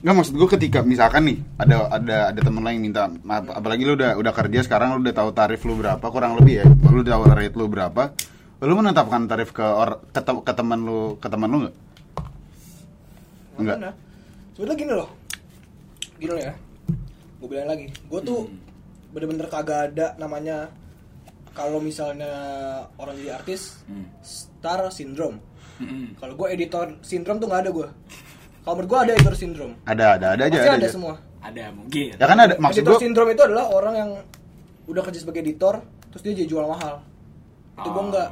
[0.00, 3.92] Nggak maksud gue ketika misalkan nih ada ada ada temen lain minta ap- apalagi lu
[3.94, 7.12] udah udah kerja sekarang lu udah tahu tarif lu berapa kurang lebih ya lu udah
[7.12, 8.02] tahu rate lu berapa
[8.58, 11.76] lu menetapkan tarif ke or, ke, te- ke teman lu ke teman lu nggak
[13.56, 13.76] Enggak.
[13.78, 13.90] Mana?
[14.52, 15.08] Sebenarnya gini loh.
[16.16, 16.52] Gini loh ya.
[17.36, 18.56] Gue bilang lagi, gue tuh Hmm.
[19.12, 20.68] bener-bener kagak ada namanya
[21.56, 22.28] kalau misalnya
[22.94, 24.04] orang jadi artis Hmm.
[24.20, 25.40] star syndrome.
[25.76, 26.14] Mm-mm.
[26.14, 27.88] Kalau gue editor syndrome tuh nggak ada gue.
[28.60, 29.74] Kalau menurut gue ada editor syndrome.
[29.82, 30.92] ada ada ada aja Pasti ada, ada aja.
[30.92, 31.14] semua.
[31.38, 32.10] Ada mungkin.
[32.12, 34.10] ya kan ada maksud editor gue syndrome itu adalah orang yang
[34.86, 35.74] udah kerja sebagai editor
[36.06, 37.00] terus dia jadi jual mahal.
[37.74, 38.06] Itu gue Oh.
[38.06, 38.28] nggak.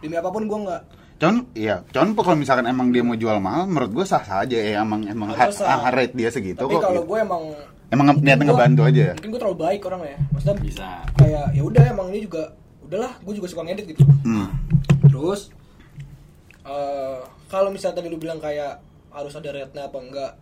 [0.00, 0.82] Demi apa pun gue nggak.
[1.14, 4.58] cuman iya cuman kalau misalkan emang dia mau jual mahal menurut gue sah sah aja
[4.58, 5.86] ya emang emang ha, sah.
[5.88, 7.14] rate dia segitu Tapi kok kalau gitu.
[7.14, 7.42] gue emang
[7.86, 10.20] emang Gua- ngebantu aja Mungkin gue terlalu baik orangnya ya.
[10.28, 10.88] Maksudnya Bisa.
[11.14, 12.42] kayak ya udah emang ini juga
[12.92, 14.04] udahlah gue juga suka ngedit gitu.
[14.28, 14.52] Hmm.
[15.08, 15.48] terus
[16.62, 18.78] eh kalau misalnya tadi lu bilang kayak
[19.08, 20.32] harus ada rate-nya apa enggak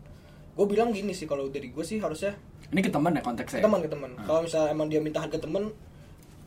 [0.59, 2.35] gue bilang gini sih kalau dari gue sih harusnya
[2.71, 3.59] Ini ke teman ya konteksnya.
[3.59, 5.71] ke teman ke teman kalau misalnya emang dia minta harga temen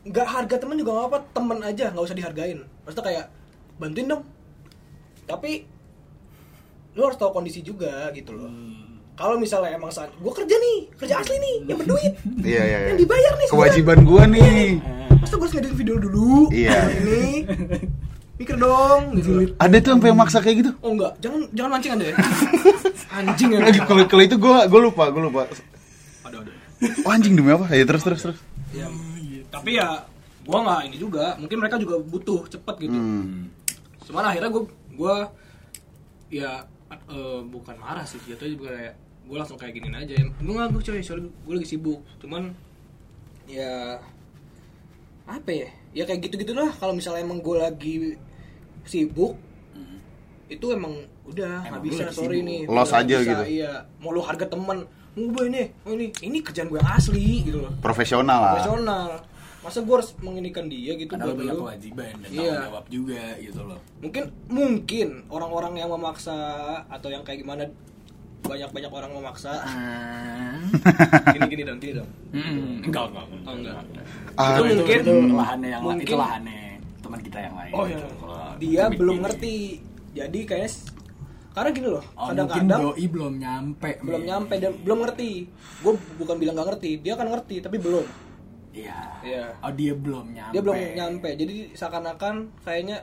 [0.04, 2.60] nggak harga temen juga nggak apa temen aja nggak usah dihargain.
[2.84, 3.26] Maksudnya kayak
[3.80, 4.22] bantuin dong.
[5.24, 5.64] Tapi
[6.94, 8.52] lu harus tahu kondisi juga gitu loh.
[9.14, 12.12] Kalau misalnya emang saat gue kerja nih kerja asli nih yang berduit
[12.42, 12.88] iya iya iya.
[12.90, 14.66] yang dibayar nih kewajiban gue nih
[15.24, 16.52] Masa gue harus ngedit video dulu?
[16.52, 16.78] Iya.
[17.00, 17.48] Ini
[18.34, 19.54] mikir dong gitu.
[19.56, 22.16] ada tuh sampai yang maksa kayak gitu Oh enggak, jangan jangan mancing Anda ya.
[23.14, 23.58] Anjing ya.
[23.86, 25.46] Kalau kalau itu gue gue lupa gue lupa
[26.26, 26.52] Ada ada.
[27.06, 28.38] oh, anjing demi apa ya terus terus terus
[28.74, 28.90] Ya,
[29.54, 30.02] tapi ya
[30.42, 31.38] gua nggak ini juga.
[31.38, 32.98] Mungkin mereka juga butuh cepet gitu.
[32.98, 33.46] Hmm.
[34.02, 34.62] Cuman akhirnya gua
[34.98, 35.14] gua
[36.26, 40.68] ya eh, bukan marah sih jatuhnya juga kayak gue langsung kayak giniin aja gue nggak
[40.68, 42.52] gue coy sorry gue lagi sibuk cuman
[43.48, 43.96] ya
[45.24, 45.68] apa ya?
[45.92, 47.94] Ya kayak gitu gitulah kalau misalnya emang gue lagi
[48.84, 49.36] sibuk
[50.44, 50.92] itu emang
[51.24, 52.48] udah nggak lu bisa sorry sibuk.
[52.48, 52.60] nih.
[52.68, 53.44] Loss Nggak aja bisa, gitu.
[53.48, 53.72] iya.
[53.98, 54.78] Mau lu harga temen
[55.14, 57.72] mau ini oh ini ini kerjaan gue yang asli gitu loh.
[57.80, 58.52] Profesional lah.
[58.58, 59.10] Profesional.
[59.64, 62.36] Masa gue harus menginikan dia gitu buat banyak kewajiban dan Iya.
[62.36, 63.80] tanggung jawab juga gitu loh.
[63.98, 66.36] Mungkin mungkin orang-orang yang memaksa
[66.84, 67.64] atau yang kayak gimana
[68.44, 69.52] banyak-banyak orang memaksa.
[71.32, 72.08] Gini gini dong gini dong.
[72.30, 73.26] Hmm, enggak enggak.
[73.42, 73.76] Oh enggak.
[74.34, 76.60] Ah, itu mungkin itu lahannya yang lain itu mungkin- lahannya
[77.00, 77.96] teman kita yang lain oh iya.
[77.96, 78.06] gitu.
[78.58, 79.56] Dia belum ngerti.
[80.14, 80.88] Jadi kayaknya s-
[81.50, 84.28] karena gini loh oh, mungkin kadang-kadang doi belum nyampe belum men.
[84.28, 85.30] nyampe dan belum ngerti.
[85.80, 88.06] Gue bukan bilang nggak ngerti dia kan ngerti tapi belum.
[88.74, 88.98] Iya.
[89.22, 89.44] Iya.
[89.58, 90.52] oh dia belum nyampe.
[90.52, 91.28] Dia belum nyampe.
[91.32, 92.96] Jadi seakan-akan kayaknya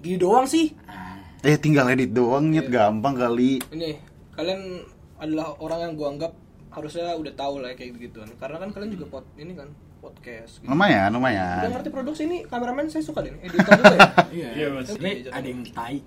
[0.00, 0.72] gini doang sih.
[0.84, 2.64] Ah, eh tinggal edit doang nyet.
[2.64, 2.88] Iya.
[2.88, 3.60] gampang kali.
[3.70, 3.90] Ini
[4.34, 4.82] kalian
[5.18, 6.32] adalah orang yang gua anggap
[6.74, 9.70] harusnya udah tahu lah kayak gituan karena kan kalian juga pot ini kan
[10.02, 10.68] podcast gitu.
[10.68, 14.00] lumayan udah lumayan ngerti produksi ini kameramen saya suka deh editor juga ya?
[14.34, 14.48] Iya.
[14.52, 14.86] Iya, Mas.
[14.90, 15.98] Tapi Oke, ada yang tai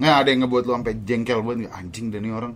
[0.00, 0.14] nggak?
[0.20, 1.74] Ada yang ngebuat lu sampai jengkel banget nggak?
[1.74, 2.52] anjing dan ini orang.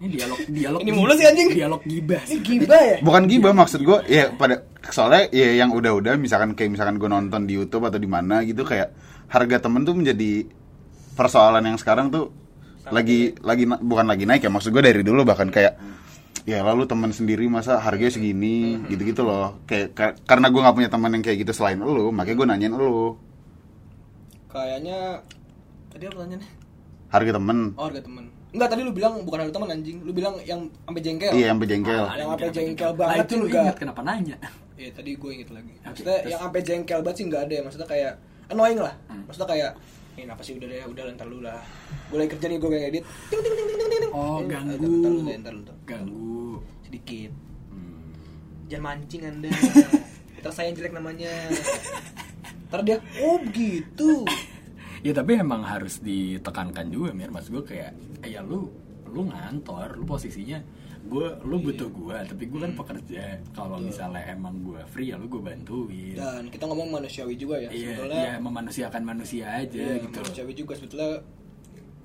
[0.00, 1.48] Ini dialog dialog Ini mulu sih, anjing.
[1.52, 2.96] dialog gibah ini gibah ya?
[3.04, 7.44] Bukan gibah maksud gue ya pada soalnya ya yang udah-udah misalkan kayak misalkan gue nonton
[7.44, 8.96] di YouTube atau di mana gitu kayak
[9.28, 10.48] harga temen tuh menjadi
[11.14, 12.30] persoalan yang sekarang tuh
[12.88, 15.78] lagi lagi na- bukan lagi naik ya maksud gue dari dulu bahkan kayak
[16.42, 18.80] ya lalu teman sendiri masa harganya segini?
[18.88, 19.60] Gitu-gitu loh.
[19.64, 22.74] Kayak ka- karena gue nggak punya teman yang kayak gitu selain lu makanya gue nanyain
[22.74, 23.14] lu.
[24.50, 25.22] Kayaknya
[25.88, 26.50] tadi apa pertanyaannya?
[27.10, 27.58] Harga temen.
[27.76, 28.24] Oh harga temen.
[28.50, 29.96] Enggak tadi lu bilang bukan harga temen anjing.
[30.02, 31.30] Lu bilang yang sampai jengkel.
[31.30, 34.36] Iya yang berjengkel Yang sampai jengkel banget itu lu ingat kenapa nanya?
[34.74, 35.74] Iya tadi gue inget lagi.
[35.84, 36.30] Maksudnya terus?
[36.32, 37.62] yang sampai jengkel banget sih nggak ada ya.
[37.62, 38.12] Maksudnya kayak
[38.48, 38.94] annoying lah.
[39.06, 39.22] Hmm.
[39.28, 39.70] Maksudnya kayak
[40.18, 41.60] ini apa sih udah deh udah ntar lu lah.
[42.10, 43.04] Gue lagi kerja nih gue kayak edit.
[43.30, 44.12] Ting ting ting ting ting ting.
[44.12, 46.44] oh Eh, ganggu Ntar ntar lu deh, ntar lu, ganggu
[46.86, 47.32] Sedikit.
[47.70, 48.10] Hmm.
[48.66, 49.50] Jangan mancing anda.
[50.40, 51.32] Ntar saya jelek namanya.
[52.70, 54.24] Ntar dia oh begitu.
[55.00, 58.68] ya tapi emang harus ditekankan juga mir mas gue kayak ya lu
[59.08, 60.60] lu ngantor lu posisinya
[61.00, 65.26] gue lu butuh gue tapi gue kan pekerja kalau misalnya emang gue free ya lu
[65.26, 67.72] gue bantuin Dan kita ngomong manusiawi juga ya.
[67.72, 71.10] iya Sebetulnya iya memanusiakan manusia aja iya, gitu manusiawi juga sebetulnya.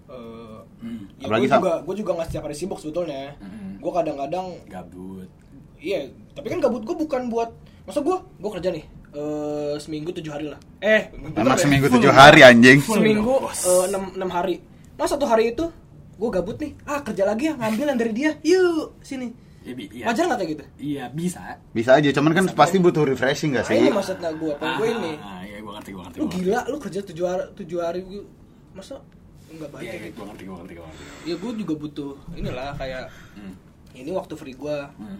[0.05, 3.33] eh Hmm, ya gue juga gue juga nggak setiap hari sibuk sebetulnya.
[3.41, 3.81] Mm-mm.
[3.81, 5.29] Gue kadang-kadang gabut
[5.75, 7.49] Iya, tapi kan gabut gue bukan buat
[7.83, 10.59] masa gue gue kerja nih eh seminggu tujuh hari lah.
[10.77, 11.63] Eh, emang ya.
[11.63, 14.59] seminggu tujuh hari anjing seminggu eh, enam enam hari.
[14.95, 15.67] Mas satu hari itu
[16.15, 16.71] gue gabut nih.
[16.83, 18.31] Ah kerja lagi ya ngambil yang dari dia.
[18.41, 19.29] Yuk sini.
[19.61, 20.05] ya, iya.
[20.05, 20.63] Wajar nggak kayak gitu?
[20.79, 24.53] iya bisa bisa aja cuman kan pasti butuh refreshing gak Nah, sih ini maksudnya gue.
[24.53, 25.11] Poin gue ini.
[25.17, 26.37] ah, iya gue ngerti gue ngerti Lu ngerti.
[26.39, 28.29] gila, lu kerja tujuh hari tujuh hari gua-
[28.71, 29.01] masa
[29.47, 30.13] nggak baik iya kayak gitu?
[30.13, 33.53] gue ngerti gue ngerti gue ngerti Ya gue juga butuh inilah kayak Hmm.
[33.95, 34.77] ini waktu free gue.
[34.93, 35.19] Hmm.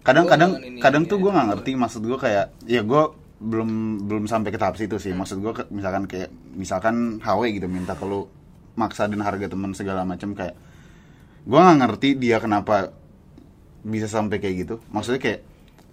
[0.00, 1.52] kadang-kadang Gua ini, kadang tuh ya, gue nggak gua.
[1.52, 3.02] ngerti maksud gue kayak ya gue
[3.36, 3.70] belum
[4.02, 8.04] belum sampai ke tahap situ sih maksud gue misalkan kayak misalkan HW gitu minta ke
[8.74, 10.54] lu maksa dan harga temen segala macam kayak
[11.44, 12.90] gue nggak ngerti dia kenapa
[13.80, 14.74] bisa sampai kayak gitu.
[14.90, 15.40] Maksudnya kayak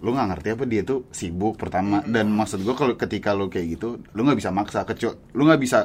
[0.02, 2.02] lu nggak ngerti apa dia tuh sibuk pertama.
[2.02, 5.60] Dan maksud gue kalau ketika lu kayak gitu lu nggak bisa maksa kecuali lu nggak
[5.60, 5.78] bisa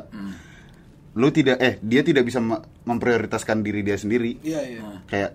[1.14, 4.38] lu tidak eh dia tidak bisa me- memprioritaskan diri dia sendiri.
[4.42, 4.82] Iya iya.
[5.06, 5.32] kayak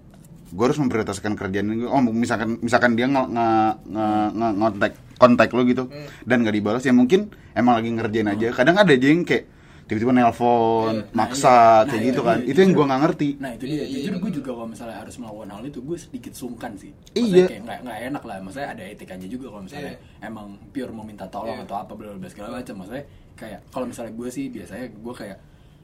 [0.53, 3.47] gue harus memprioritaskan kerjaan gue oh misalkan misalkan dia nge, nge,
[3.89, 6.09] nge, nge- ngontak kontak lo gitu Hmm.
[6.27, 8.51] dan gak dibalas ya mungkin emang lagi ngerjain aja.
[8.51, 9.45] Kadang ada aja yang kayak
[9.85, 11.05] tiba-tiba nelpon Iya.
[11.13, 12.39] maksa Nah, kayak iya, gitu iya, kan.
[12.41, 13.29] iya, itu yang gue nggak ngerti.
[13.39, 15.97] Nah itu Iya, dia, iya, jujur gue juga kalau misalnya harus melakukan hal itu gue
[15.99, 16.93] sedikit sungkan sih.
[17.13, 17.45] Iya.
[17.49, 20.27] Kayak nggak nggak enak lah, maksudnya ada etikanya juga kalau misalnya Iya.
[20.27, 21.67] emang pure mau minta tolong Iya.
[21.67, 22.75] atau apa bla bla segala macam.
[22.79, 25.39] Maksudnya kayak kalau misalnya gue sih biasanya gue kayak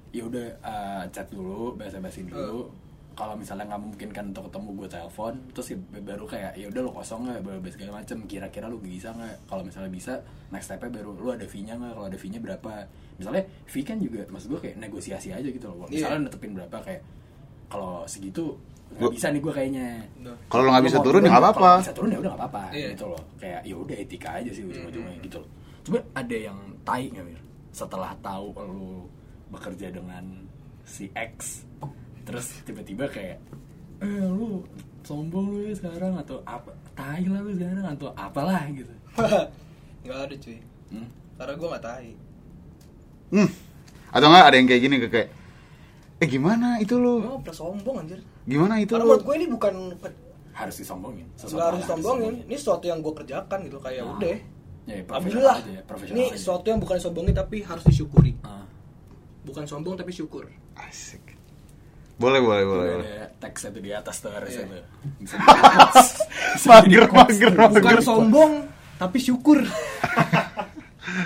[0.09, 2.73] ya udah uh, chat dulu, basa-basin dulu.
[3.13, 6.91] Kalau misalnya nggak memungkinkan untuk ketemu gue telepon terus ya baru kayak ya udah lo
[6.95, 7.39] kosong nggak?
[7.43, 8.17] Bla segala macam.
[8.25, 9.51] Kira-kira lo bisa nggak?
[9.51, 10.13] Kalau misalnya bisa
[10.49, 11.93] next stepnya baru lo ada fee nya nggak?
[11.93, 12.87] Kalau ada fee nya berapa
[13.19, 16.07] misalnya fee kan juga maksud gue kayak negosiasi aja gitu loh Iya.
[16.07, 17.03] misalnya netepin berapa kayak
[17.67, 18.55] kalau segitu
[18.89, 19.87] nggak bisa nih gue kayaknya
[20.49, 22.89] kalau lo nggak bisa turun ya nggak apa-apa bisa turun ya udah nggak apa-apa Iya.
[22.93, 25.51] gitu loh kayak ya udah etika aja sih ujung-ujungnya gitu loh
[25.83, 29.05] cuma ada yang tai nggak mir setelah tahu lo
[29.49, 30.25] bekerja dengan
[30.83, 31.65] si X
[32.23, 33.37] terus tiba-tiba kayak
[33.99, 34.63] eh lu
[35.03, 38.93] sombong lu ya sekarang atau apa tai lah lu sekarang atau apalah gitu
[40.05, 40.59] nggak ada cuy.
[40.91, 41.09] hmm?
[41.37, 42.11] Karena gue nggak tahi.
[43.31, 43.49] Hmm.
[44.11, 45.29] atau nggak ada yang kayak gini ke kayak
[46.19, 48.19] eh gimana itu lo pernah sombong anjir.
[48.43, 49.75] gimana itu Karena lo menurut gue ini bukan
[50.53, 52.35] harus disombongin nggak harus sombongin.
[52.43, 54.13] Ini sesuatu yang gue kerjakan gitu kayak Ah.
[54.13, 54.37] udah.
[54.85, 55.57] ya, profesional Alhamdulillah.
[55.59, 56.35] aja ya, profesional Ini aja.
[56.35, 58.33] sesuatu yang bukan disombongin tapi harus disyukuri.
[58.43, 58.65] Ah.
[59.41, 61.25] bukan sombong tapi syukur Asik.
[62.17, 62.87] Boleh, boleh, boleh.
[62.99, 63.31] boleh.
[63.39, 64.75] teks itu di atas tuh harusnya Iya.
[64.75, 64.85] tuh
[65.19, 65.35] Bisa
[66.69, 68.01] Mager, mager, bukan mager.
[68.03, 68.53] sombong
[68.99, 69.63] tapi syukur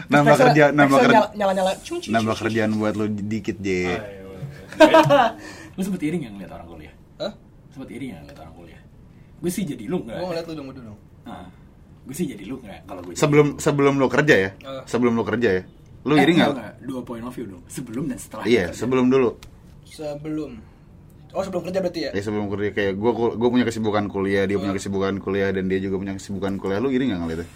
[0.05, 3.81] Nambah kerja, nambah kerja, nyala nyala cung cung nambah kerjaan buat lu dikit, Oh, Je.
[3.85, 4.47] iya, boleh.
[5.75, 7.33] lu sempet iri nggak ngeliat orang kuliah Hah?
[7.69, 8.81] sempet iri nggak ngeliat orang kuliah
[9.39, 11.47] gue sih jadi lu nggak gue ngeliat lu dong dulu dong Ah,
[12.03, 14.51] gue sih jadi lu nggak kalau gue Sebelum sebelum lu kerja ya?
[14.53, 14.83] Eh.
[14.85, 15.63] Sebelum lu kerja ya?
[16.03, 16.83] Lu Eh, iri nggak?
[16.83, 18.79] dua point of view dong sebelum dan setelah Iya, kerja.
[18.79, 19.31] sebelum dulu.
[19.85, 20.51] sebelum
[21.31, 24.55] oh sebelum kerja berarti ya Ya sebelum kerja kayak gua gua punya kesibukan kuliah, dia
[24.55, 24.61] Oh.
[24.61, 26.77] punya kesibukan kuliah dan dia juga punya kesibukan kuliah.
[26.77, 27.49] Lu iri nggak ngeliatnya?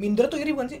[0.00, 0.80] Minder tuh iri bukan sih?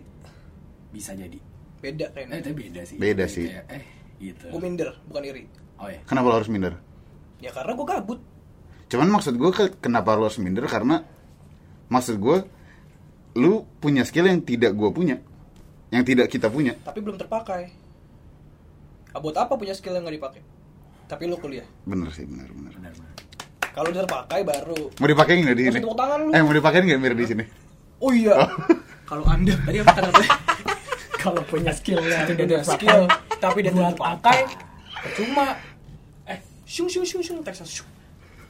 [0.90, 1.38] Bisa jadi.
[1.82, 2.96] Beda eh kayaknya tapi beda sih.
[2.96, 3.46] Beda sih.
[3.50, 3.84] kayak, eh
[4.22, 4.44] gitu.
[4.48, 5.42] Gue minder bukan iri.
[5.78, 6.74] Oh ya Kenapa lu harus minder?
[7.42, 8.20] ya karena gue gabut.
[8.88, 10.64] Cuman maksud gue ke, kenapa lu harus minder?
[10.64, 11.04] Karena
[11.92, 12.38] maksud gue
[13.36, 15.18] lu punya skill yang tidak gue punya,
[15.90, 16.78] yang tidak kita punya.
[16.80, 17.74] tapi belum terpakai.
[19.12, 20.40] Ah, buat apa punya skill yang nggak dipakai?
[21.10, 21.66] Tapi lu kuliah.
[21.84, 22.72] Bener sih, bener bener.
[22.78, 23.14] benar benar
[23.74, 24.80] kalau udah terpakai baru.
[25.02, 25.78] Mau dipakai nggak di sini?
[25.82, 26.30] tepuk tangan lu.
[26.30, 27.44] Eh mau dipakai nggak mir di sini?
[28.04, 28.36] Oh iya.
[29.10, 30.24] Kalau anda tadi apa kata
[31.24, 33.08] kalau punya skill yang tidak ada skill.
[33.40, 34.44] tapi dia tidak terpakai
[35.16, 35.56] cuma
[36.28, 36.36] eh
[36.68, 37.88] shung shung shung shung Texas shung.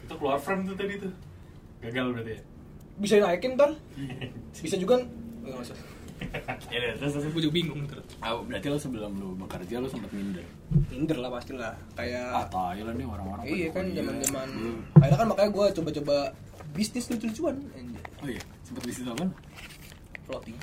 [0.03, 1.11] itu keluar frame tuh tadi tuh.
[1.83, 2.40] Gagal berarti ya?
[2.99, 3.75] Bisa naikin ntar.
[4.64, 5.03] Bisa juga
[5.43, 5.59] nggak?
[5.59, 5.79] Usah.
[6.71, 7.25] Ya udah, terus terus.
[7.35, 7.99] Gue juga bingung ntar.
[8.23, 10.47] Ah, berarti lo sebelum lu bekerja lo sempet minder?
[10.90, 14.49] Minder lah pasti lah kayak ah Thailand nih orang-orang iya kan zaman zaman
[14.99, 16.17] akhirnya kan makanya gue coba-coba
[16.75, 17.57] bisnis lucu-lucuan
[18.23, 19.24] oh iya sempet bisnis apa
[20.24, 20.57] floating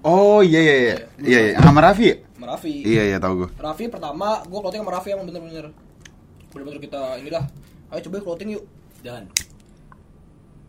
[0.00, 2.06] Oh iya iya iya iya iya sama Raffi.
[2.06, 2.16] ya?
[2.30, 3.48] sama Raffi Iya iya tahu gue.
[3.54, 5.66] Raffi pertama gue floating sama Raffi emang bener-bener
[6.48, 7.44] bener-bener kita inilah
[7.88, 8.64] ayo coba floating yuk
[8.98, 9.24] jalan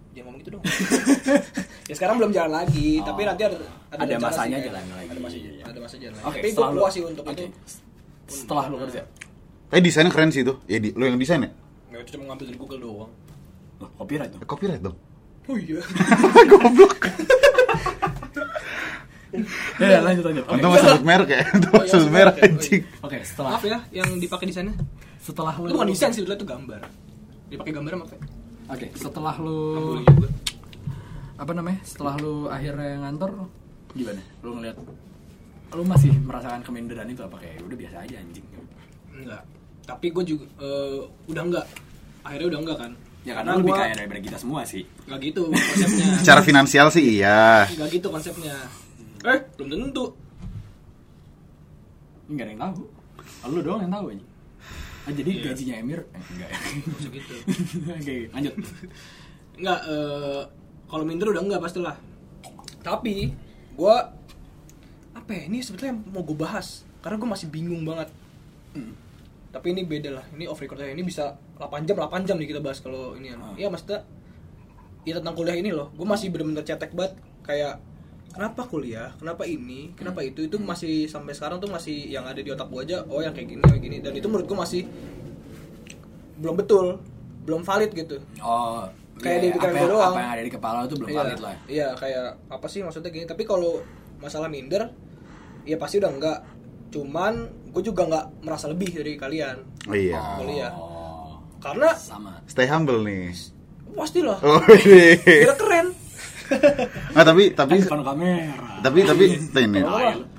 [0.10, 0.64] jangan ngomong gitu dong
[1.90, 3.06] ya sekarang belum jalan lagi Oh.
[3.06, 3.56] tapi nanti ada
[3.90, 5.08] Ada rencana masanya sih, jalan lagi.
[5.08, 5.64] ada masa Iya.
[5.64, 7.34] ada masa jalan lagi Oke, tapi gue puas sih untuk oke.
[7.34, 7.44] itu
[8.28, 9.02] setelah lu kerja
[9.70, 10.58] Eh desainnya keren sih itu.
[10.66, 11.50] Ya di, lu yang desain ya?
[11.88, 13.12] nggak itu cuma ngambil dari Google doang
[13.78, 14.98] Loh, copyright dong Eh, Copyright dong.
[15.50, 15.82] Oh iya.
[16.52, 17.02] Goblok.
[19.80, 20.44] ya ya, lanjut lanjut.
[20.46, 20.54] Oke.
[20.58, 21.42] Untung nggak sebut merek ya.
[21.54, 22.82] Untung Oh, iya, sebut merek anjing.
[23.02, 24.72] oke setelah maaf ya yang dipakai di sana.
[25.20, 26.82] Setelah lu itu bukan desain sih itu gambar.
[27.50, 28.06] Dipakai gambar apa
[28.70, 29.60] oke setelah lu
[31.40, 31.80] apa namanya?
[31.86, 33.50] Setelah lu akhirnya ngantor
[33.98, 34.22] gimana?
[34.46, 34.78] Lu ngeliat
[35.70, 37.38] lu masih merasakan keminderan itu apa?
[37.42, 38.46] Kayak udah biasa aja anjing.
[39.14, 39.44] Enggak
[39.90, 41.66] tapi gue juga eh, udah enggak
[42.22, 42.92] akhirnya udah enggak kan
[43.30, 47.04] ya karena lebih gua- kaya daripada kita semua sih nggak gitu konsepnya Secara finansial sih
[47.16, 47.70] iya.
[47.70, 48.56] nggak gitu konsepnya
[49.22, 50.06] eh belum tentu
[52.28, 52.82] nggak ada yang tahu
[53.48, 54.26] lu doang yang tahu aja
[55.02, 55.44] ah, jadi Iya.
[55.46, 56.58] gajinya Emir eh, enggak ya
[57.12, 57.34] gitu
[57.98, 58.54] oke lanjut
[59.60, 60.42] Enggak, eh,
[60.88, 62.00] kalau minder udah enggak pastilah.
[62.80, 63.36] Tapi
[63.76, 64.08] gua
[65.12, 65.52] apa ya?
[65.52, 68.08] Ini sebetulnya mau gue bahas karena gue masih bingung banget.
[68.72, 68.96] Hmm.
[69.50, 70.26] Tapi ini beda lah.
[70.32, 70.94] Ini off record aja.
[70.94, 73.34] Ini bisa 8 jam, 8 jam nih kita bahas kalau ini.
[73.34, 73.54] Ah.
[73.58, 74.06] Iya, maksudnya
[75.04, 75.90] ya tentang kuliah ini loh.
[75.98, 77.82] Gue masih bener-bener cetek banget kayak
[78.30, 80.30] kenapa kuliah, kenapa ini, kenapa Hmm.
[80.30, 83.02] itu itu masih sampai sekarang tuh masih yang ada di otak gue aja.
[83.10, 83.98] Oh, yang kayak gini, kayak gini.
[84.06, 84.82] Dan itu menurut gue masih
[86.40, 87.02] belum betul,
[87.44, 88.18] belum valid gitu.
[88.40, 88.86] oh
[89.20, 90.14] Kayak iya, di pikiran apa, gua yang, doang.
[90.16, 93.12] apa yang ada di kepala tuh belum iya, valid lah Iya, kayak apa sih maksudnya
[93.12, 93.26] gini.
[93.28, 93.84] Tapi kalau
[94.24, 94.96] masalah minder,
[95.68, 96.40] ya pasti udah enggak.
[96.90, 97.34] Cuman
[97.70, 99.58] gue juga nggak merasa lebih dari kalian.
[99.86, 100.20] Oh iya.
[100.42, 100.74] kuliah.
[100.74, 103.34] oh Karena sama Stay humble nih.
[103.94, 104.38] pastilah.
[104.42, 105.18] Oh iya.
[105.18, 105.88] Kira keren.
[107.14, 107.78] Nah, tapi tapi
[108.82, 109.84] tapi tapi nih nih,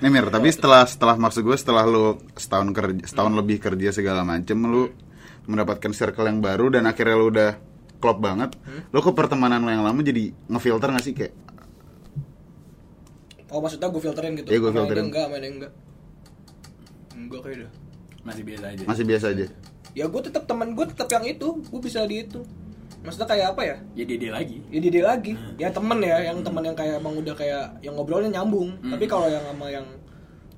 [0.02, 4.26] nih Mir, tapi setelah setelah maksud gue setelah lu setahun kerja setahun lebih kerja segala
[4.26, 4.90] macem lu
[5.46, 7.50] mendapatkan circle yang baru dan akhirnya lu udah
[8.02, 8.58] klop banget
[8.90, 11.34] lu ke pertemanan lu yang lama jadi ngefilter gak sih kayak
[13.50, 14.46] Oh maksudnya gue filterin gitu.
[14.46, 15.04] Iya, Mana yang filterin.
[15.10, 15.72] Enggak, enggak.
[17.20, 17.70] Enggak kayak dah.
[18.20, 19.46] masih biasa aja masih biasa aja
[19.90, 21.48] Ya gue tetap teman gue tetap yang itu.
[21.66, 22.46] Gue bisa di itu.
[23.02, 23.76] Maksudnya kayak apa ya?
[23.96, 25.33] ya dia dia lagi Ya dia, dia lagi.
[25.59, 28.70] Ya temen ya, yang temen yang kayak emang udah kayak yang ngobrolnya nyambung.
[28.78, 28.94] Hmm.
[28.94, 29.83] Tapi kalau yang sama yang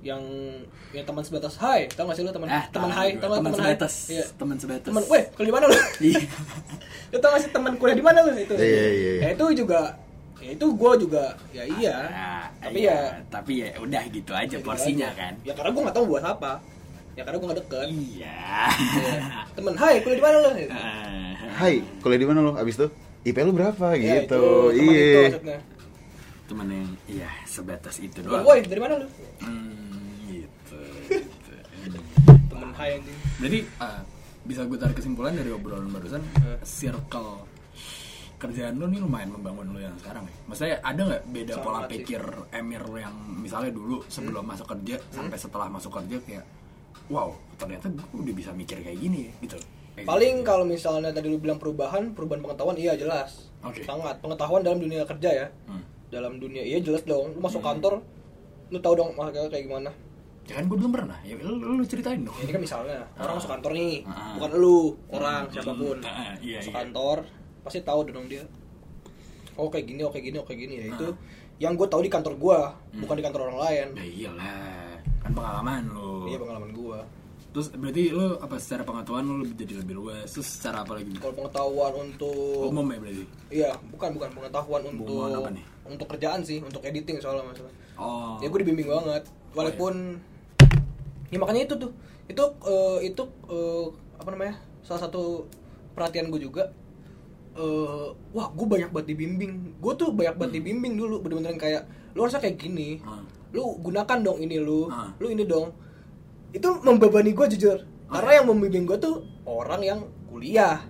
[0.03, 0.21] yang
[0.93, 3.39] yang teman sebatas hai, tau gak sih lu teman eh teman tahu hai, tau gak
[3.39, 3.61] teman teman hai?
[3.73, 4.25] sebatas Iya.
[4.35, 5.77] teman sebatas Temen, weh, kuliah di mana lu?
[6.11, 6.21] Iya.
[7.09, 8.53] lu tau gak sih teman kuliah di mana lu itu?
[8.53, 9.13] Iya, iya, iya.
[9.23, 9.97] Ya itu juga
[10.43, 11.97] ya itu gue juga ya iya.
[12.11, 12.91] Ah, tapi iya.
[12.91, 12.99] ya
[13.31, 15.19] tapi ya udah gitu aja gitu porsinya aja.
[15.31, 16.53] kan Ya karena gue gak tahu buat apa.
[17.13, 17.87] Ya karena gue gak deket.
[17.89, 18.37] iya Iya.
[19.53, 20.51] Temen, hai, kuliah di mana lu?
[20.57, 20.73] Gitu.
[20.75, 21.33] Ah.
[21.55, 22.87] Hai kuliah di mana lu abis itu
[23.23, 24.43] IP lu berapa Ya, gitu itu,
[24.75, 25.59] teman itu iya
[26.43, 29.07] temen yang iya sebatas itu Temen, doang Woi, dari mana lu?
[29.41, 31.53] Hmm, gitu, gitu.
[32.51, 33.19] Temen hai anjing.
[33.39, 34.03] Jadi ah,
[34.43, 36.59] bisa gue tarik kesimpulan dari obrolan barusan, Eh.
[36.63, 37.47] circle
[38.43, 40.35] kerjaan lu nih lumayan membangun lu yang sekarang ya.
[40.45, 41.91] Maksudnya ada nggak beda Sangat pola sih.
[41.95, 45.15] pikir Emir lu yang misalnya dulu sebelum masuk kerja Hmm.
[45.17, 46.45] sampai setelah masuk kerja kayak
[47.09, 49.59] wow ternyata gue udah bisa mikir kayak gini ya gitu
[50.03, 50.47] paling gitu.
[50.47, 53.83] kalau misalnya tadi lu bilang perubahan perubahan pengetahuan iya jelas Oke.
[53.83, 55.83] sangat pengetahuan dalam dunia kerja ya Hmm.
[56.09, 58.01] dalam dunia iya jelas dong lu masuk kantor
[58.69, 59.91] lu tahu dong masuknya kayak gimana
[60.43, 63.35] ya kan gue belum pernah ya lu, lu ceritain dong Ya, ini kan misalnya orang
[63.37, 64.35] masuk kantor nih Ah.
[64.35, 64.79] bukan lu
[65.09, 66.79] orang siapa pun Ah, iya, masuk iya.
[66.81, 67.17] kantor
[67.63, 68.45] pasti tahu dong dia.
[69.55, 70.75] Oh kayak gini oh kayak gini oh kayak gini.
[70.79, 71.15] Ya itu Ah.
[71.61, 73.01] yang gue tahu di kantor gue Hmm.
[73.05, 73.89] bukan di kantor orang lain.
[73.95, 76.27] Ya iyalah kan pengalaman lu.
[76.27, 77.01] Iya pengalaman gue
[77.53, 81.13] terus berarti lu apa secara pengetahuan lu lebih jadi lebih luas terus secara apa lagi?
[81.21, 83.25] Kalau pengetahuan untuk umum ya berarti?
[83.53, 84.29] Iya bukan bukan.
[84.33, 85.65] Pengetahuan untuk apa nih?
[85.83, 88.41] untuk kerjaan sih untuk editing soalnya masalah oh.
[88.41, 89.29] Ya gue dibimbing banget.
[89.53, 90.17] Walaupun
[91.29, 91.93] ya makanya itu tuh.
[92.25, 93.23] Itu eh, itu
[93.53, 93.85] eh,
[94.17, 95.45] apa namanya salah satu
[95.93, 96.73] perhatian gue juga
[97.53, 99.77] eh wah gue banyak banget dibimbing.
[99.77, 101.83] Gue tuh banyak banget dibimbing dulu bener-bener kayak
[102.17, 103.01] lu harusnya kayak gini.
[103.05, 103.25] Hmm.
[103.53, 105.13] lu gunakan dong ini lu Hmm.
[105.21, 105.77] lu ini dong.
[106.57, 107.85] Itu membebani gue jujur.
[108.09, 108.37] Karena ya?
[108.41, 110.81] yang membimbing gue tuh orang yang kuliah.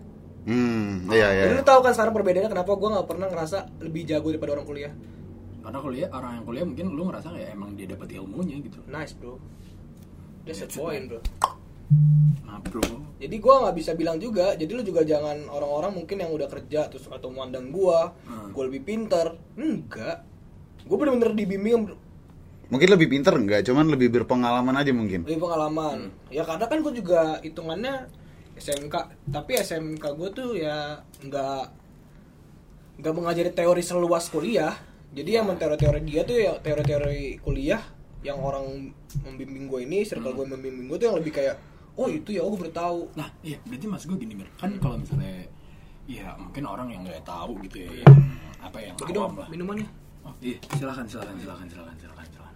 [0.42, 1.42] Hmm, iya iya.
[1.46, 4.66] jadi lu tahu kan sekarang perbedaannya kenapa gue nggak pernah ngerasa lebih jago daripada orang
[4.66, 4.92] kuliah?
[5.62, 8.79] Karena kuliah orang yang kuliah mungkin lu ngerasa kayak emang dia dapat ilmunya gitu.
[8.90, 9.38] Nice bro.
[10.42, 11.22] That's That's point bro
[12.62, 12.83] bro.
[13.22, 16.90] Jadi gua nggak bisa bilang juga jadi lu juga jangan orang-orang mungkin yang udah kerja
[16.90, 18.50] terus atau mandang gua Hmm.
[18.50, 19.37] gua lebih pinter.
[19.55, 20.24] Enggak.
[20.88, 21.94] Gua bener-bener dibimbing
[22.72, 25.28] Mungkin lebih pinter enggak, cuman lebih berpengalaman aja mungkin.
[25.28, 26.09] lebih pengalaman.
[26.33, 28.09] Ya karena kan gua juga hitungannya
[28.57, 28.94] SMK
[29.28, 31.62] tapi SMK gua tuh ya nggak
[33.02, 34.72] nggak mengajari teori seluas kuliah.
[35.12, 37.85] Jadi yang teori-teori dia tuh ya teori-teori kuliah
[38.22, 38.94] yang orang
[39.26, 41.59] membimbing gue ini circle gue membimbing gue tuh yang lebih kayak
[41.98, 44.48] oh itu ya oh gue baru tahu Nah, iya, berarti mas gue gini, Mir.
[44.57, 45.44] Kan kalau misalnya,
[46.09, 48.16] ya mungkin orang yang nggak tahu gitu ya, yang
[48.62, 49.48] apa yang bagi awam dong lah.
[49.50, 49.88] minumannya
[50.22, 52.55] Oh, iya, silakan, silakan, silakan, silakan, silakan, silakan.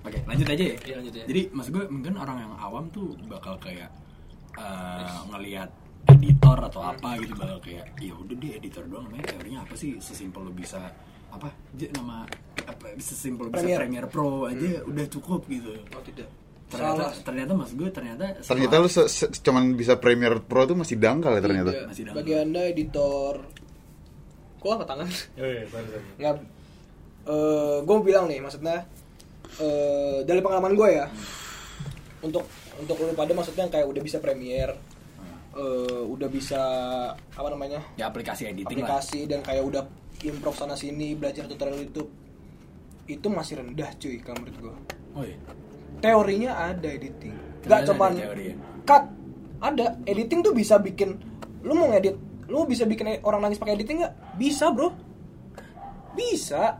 [0.00, 0.76] Oke, lanjut aja ya.
[0.80, 1.24] Iya, lanjut ya.
[1.28, 3.92] Jadi, mas gue mungkin orang yang awam tuh bakal kayak
[4.56, 5.68] eh, ngelihat
[6.06, 9.98] editor atau apa gitu bakal kayak ya udah dia editor doang namanya teorinya apa sih
[9.98, 10.78] sesimpel lo bisa
[11.34, 12.22] apa aja nama
[12.62, 14.06] apa sesimpel bisa Premiere.
[14.06, 16.30] Pro aja udah cukup gitu oh tidak
[16.66, 17.22] ternyata Salah.
[17.22, 21.38] ternyata mas gue ternyata Ternyata lu se- se- cuman bisa Premiere Pro tuh masih dangkal
[21.38, 21.70] ya ternyata.
[21.70, 21.86] Tidak.
[21.86, 22.16] Masih dalam.
[22.18, 23.34] Bagi anda editor,
[24.58, 25.08] gua angkat tangan.
[26.18, 26.34] Nggak,
[27.24, 28.82] eh gue mau bilang nih, maksudnya
[29.56, 31.06] eh dari pengalaman gue ya,
[32.20, 32.44] untuk
[32.76, 34.74] untuk lu pada maksudnya yang kayak udah bisa Premiere,
[35.54, 36.60] eh udah bisa
[37.14, 39.82] apa namanya ya aplikasi editing lah aplikasi dan kayak udah
[40.20, 42.10] improv sana sini belajar tutorial YouTube,
[43.06, 44.74] itu masih rendah cuy kalau menurut gue.
[45.14, 45.38] oh iya
[46.00, 48.54] Teorinya ada editing, nggak cuman teori ya?
[48.84, 49.04] cut,
[49.64, 51.16] ada editing tuh bisa bikin,
[51.64, 54.14] lu mau ngedit, lu bisa bikin orang nangis pakai editing nggak?
[54.36, 54.92] Bisa bro,
[56.12, 56.78] bisa.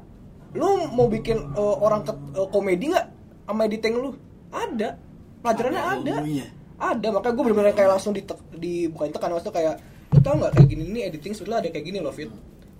[0.56, 3.06] Lu mau bikin eh, orang ke, eh, komedi nggak
[3.48, 4.10] sama editing lu?
[4.52, 4.96] Ada,
[5.44, 6.16] pelajarannya Ada ada.
[6.76, 8.20] Ada, makanya gue bener-bener kayak langsung di,
[8.52, 9.74] di bukan tekan maksudnya kayak
[10.12, 12.30] lu tau nggak kayak gini ini editing sebenarnya ada kayak gini loh fit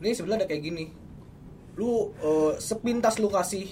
[0.00, 0.84] ini sebenarnya ada kayak gini
[1.76, 3.66] lu eh, sepintas lu kasih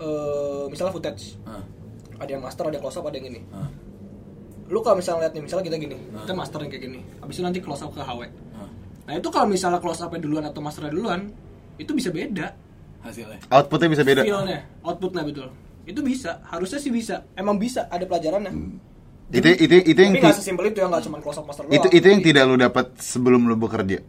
[0.00, 1.36] eh, misalnya footage.
[1.46, 1.62] Ah,
[2.18, 3.40] ada yang master ada yang close up ada yang ini.
[3.50, 3.68] Ah,
[4.70, 6.24] lu kalau misalnya lihat nih misalnya kita gini Ah.
[6.24, 8.20] kita master yang kayak gini habis itu nanti close up ke HW
[8.56, 8.68] ah.
[9.04, 11.28] nah itu kalau misalnya close up duluan atau masternya duluan
[11.76, 12.54] itu bisa beda.
[13.04, 13.36] Hasilnya.
[13.52, 14.24] Outputnya bisa beda.
[14.24, 15.52] feelnya outputnya betul.
[15.84, 17.28] Itu bisa harusnya sih bisa.
[17.36, 18.52] Emang bisa ada pelajarannya.
[19.28, 21.92] Itu itu itu yang nggak sesimpel itu ya nggak cuma close up master itu doang.
[21.92, 24.00] itu yang tidak lu dapat sebelum lu bekerja.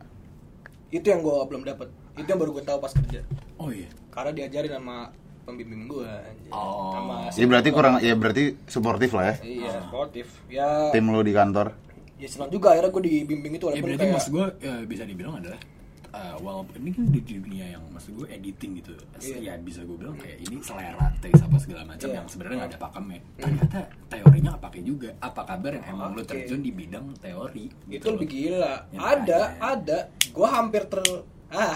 [0.95, 3.19] itu yang gue belum dapat itu yang baru gue tahu pas kerja.
[3.59, 3.91] Oh iya.
[4.07, 5.11] Karena diajarin sama
[5.45, 6.11] pembimbing gue
[6.47, 6.91] Oh.
[6.91, 9.35] sama Ya berarti kurang ya berarti suportif lah ya.
[9.41, 11.71] iya sportif ya Tim lu di kantor.
[12.15, 15.03] ya senang juga akhirnya gue dibimbing itu ya walaupun berarti kayak maksud gue ya, bisa
[15.03, 15.59] dibilang adalah
[16.07, 19.35] eh, walaupun ini kan di dunia yang maksud gue editing gitu Iya.
[19.37, 22.15] ya bisa gue bilang kayak ini selera taste apa segala macam Iya.
[22.15, 26.21] yang sebenarnya nggak ada pakemnya ternyata teorinya nggak pakai juga apa kabar yang emang lu
[26.21, 26.29] Oke.
[26.31, 28.31] terjun di bidang teori itu gitu lebih loh.
[28.31, 29.39] gila Yang ada ada.
[29.67, 31.03] ada gue hampir ter
[31.51, 31.75] ah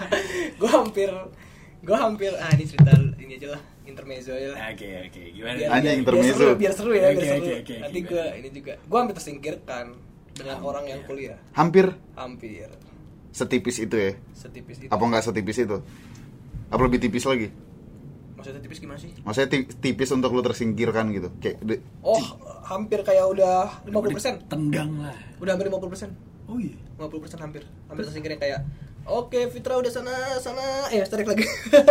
[0.58, 1.10] gue hampir
[1.84, 4.58] gue hampir ah ini cerita ini aja lah intermezzo aja lah.
[4.70, 5.56] Oke oke gimana?
[5.76, 6.24] Biar, intermezzo.
[6.24, 7.44] biar seru, biar seru ya biar Oke, seru.
[7.44, 9.84] oke, oke, nanti gue ini juga gue hampir tersingkirkan
[10.32, 10.66] dengan Hampir.
[10.66, 11.38] orang yang kuliah.
[11.52, 11.86] Hampir?
[12.14, 12.68] Hampir.
[13.30, 14.12] Setipis itu ya.
[14.32, 14.90] setipis itu.
[14.90, 15.78] Apa enggak setipis itu?
[16.66, 17.48] Apa lebih tipis lagi?
[18.34, 19.08] maksudnya tipis gimana sih?
[19.18, 21.32] Maksudnya ti- tipis untuk lu tersingkirkan gitu.
[21.38, 22.20] Kayak de- oh
[22.62, 25.16] hampir kayak udah 50% tendang lah.
[25.40, 26.12] Udah hampir 50%
[26.44, 26.76] oh iya?
[26.98, 27.62] 50% hampir.
[27.86, 28.60] Hampir tersingkirnya kayak
[29.04, 30.88] Oke, Fitra udah sana sana.
[30.88, 31.44] Eh, tarik lagi.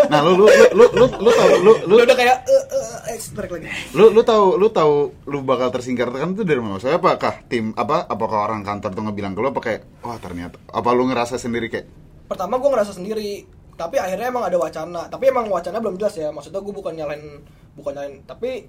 [0.09, 3.51] Nah, lu lu lu lu lu tahu lu lu udah kayak eh eh eh, tarik
[3.53, 3.69] lagi.
[3.93, 6.81] lu lu tahu lu tahu lu bakal tersingkirkan itu dari mana?
[6.81, 10.57] Maksudnya apakah tim apa apakah orang kantor tuh ngebilang ke lu apa kayak wah ternyata
[10.73, 11.85] apa lu ngerasa sendiri kayak
[12.25, 13.45] Pertama gue ngerasa sendiri,
[13.77, 15.05] tapi akhirnya emang ada wacana.
[15.05, 16.33] Tapi emang wacana belum jelas ya.
[16.33, 17.45] Maksudnya gue bukan nyalain
[17.77, 18.65] bukan nyalain, tapi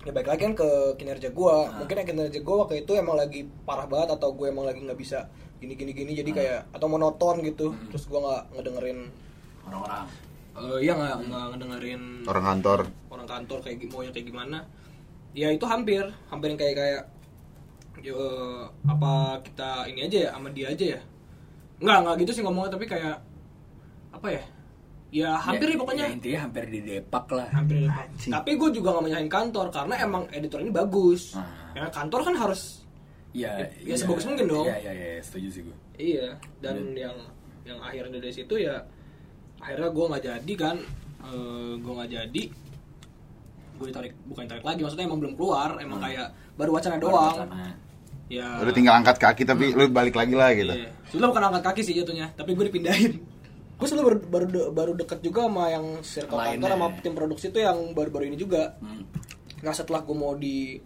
[0.00, 3.44] ya baik lagi kan ke kinerja gue mungkin yang kinerja gue waktu itu emang lagi
[3.68, 5.28] parah banget atau gue emang lagi nggak bisa
[5.60, 8.98] gini gini gini jadi kayak atau monoton gitu terus gue nggak ngedengerin
[9.68, 10.06] orang-orang.
[10.50, 12.80] Eh iya nggak nggak ngedengerin orang kantor.
[13.12, 14.58] Orang kantor kayak maunya kayak gimana.
[15.30, 17.02] Ya itu hampir hampir yang kayak kayak
[18.00, 19.12] ya, eh, apa
[19.44, 21.00] kita ini aja ya sama dia aja ya.
[21.78, 23.16] Nggak nggak gitu sih ngomongnya tapi kayak
[24.10, 24.42] apa ya?
[25.10, 26.04] Ya hampir Ya, nih pokoknya.
[26.06, 27.48] ya, intinya hampir di depak lah.
[27.50, 28.30] Hampir Anjing.
[28.30, 31.34] tapi gue juga gak menyahin kantor karena emang editor ini bagus.
[31.34, 31.46] Ah.
[31.74, 32.82] ya kantor kan harus
[33.32, 34.66] ya Ya, sebagus mungkin dong.
[34.66, 36.26] iya iya iya setuju sih gue iya
[36.58, 37.14] dan yang
[37.62, 38.82] yang akhirnya dari situ ya
[39.56, 40.76] akhirnya gue nggak jadi kan
[41.20, 42.42] Eh gue nggak jadi
[43.76, 47.36] gue ditarik bukan ditarik lagi maksudnya emang belum keluar emang kayak baru wacana doang
[48.26, 50.88] ya udah tinggal angkat kaki tapi lu balik lagi lah gitu Iya.
[51.06, 53.12] Sebenarnya bukan angkat kaki sih jatuhnya, tapi gue dipindahin.
[53.76, 56.54] Gue sebelum baru baru, de- baru deket juga sama yang circle Lainnya.
[56.62, 58.78] kantor sama tim produksi itu yang baru-baru ini juga.
[58.78, 59.02] Hmm.
[59.58, 60.78] Nah setelah gue mau di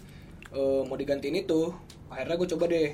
[0.48, 1.74] eh, mau digantiin itu,
[2.14, 2.88] akhirnya gue coba deh.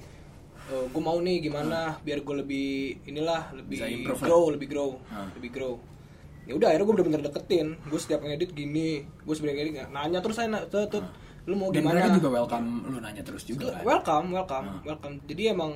[0.62, 2.70] eh, gue mau nih gimana biar gue lebih
[3.04, 3.78] inilah lebih
[4.16, 5.28] grow, lebih grow, Hmm.
[5.34, 5.74] lebih grow.
[6.42, 7.74] Ya udah akhirnya gue bener-bener deketin.
[7.84, 11.02] Gue setiap ngedit gini, gue sebenarnya ngedit nanya terus saya na- tut, tut,
[11.42, 11.96] lu mau dan gimana?
[11.98, 14.80] mereka juga welcome lu nanya terus juga kan welcome welcome Hmm.
[14.84, 15.72] welcome jadi emang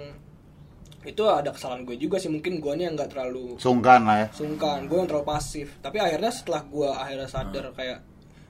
[1.03, 4.85] itu ada kesalahan gue juga sih mungkin gue yang nggak terlalu sungkan lah ya sungkan
[4.85, 8.01] gue yang terlalu pasif tapi akhirnya setelah gue akhirnya sadar kayak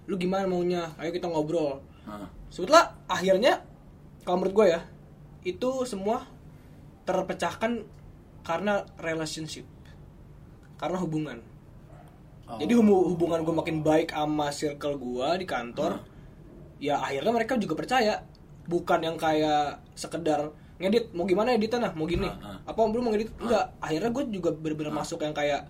[0.05, 2.27] lu gimana maunya ayo kita ngobrol Hah.
[2.47, 3.53] sebetulnya akhirnya
[4.25, 4.81] kalau menurut gue ya
[5.45, 6.25] itu semua
[7.05, 7.85] terpecahkan
[8.45, 9.69] karena relationship.
[10.81, 11.39] Karena hubungan.
[12.45, 12.61] Oh.
[12.61, 16.05] jadi hubu- hubungan gue makin baik sama circle gue di kantor
[16.77, 18.21] ya akhirnya mereka juga percaya.
[18.65, 22.29] Bukan yang kayak sekedar ngedit mau gimana editnya nah mau gini.
[22.29, 23.33] Ah, apa belum mau ngedit?
[23.41, 23.77] Enggak.
[23.81, 25.69] Akhirnya gue juga bener-bener masuk yang kayak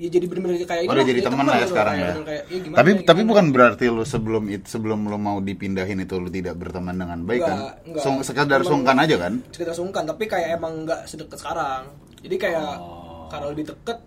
[0.00, 2.10] ya jadi bener-bener kayak Oh, ini udah jadi teman lah ya sekarang ya.
[2.16, 6.00] kayak, "Ya, gimana, tapi gimana?" tapi bukan berarti lu sebelum it, sebelum lu mau dipindahin
[6.00, 8.00] itu lu tidak berteman dengan baik kan Enggak.
[8.00, 11.84] Sung, sekedar Cuman- sungkan aja kan sekedar sungkan tapi kayak emang nggak sedekat sekarang
[12.18, 13.28] jadi kayak Oh.
[13.28, 13.98] karena lebih deket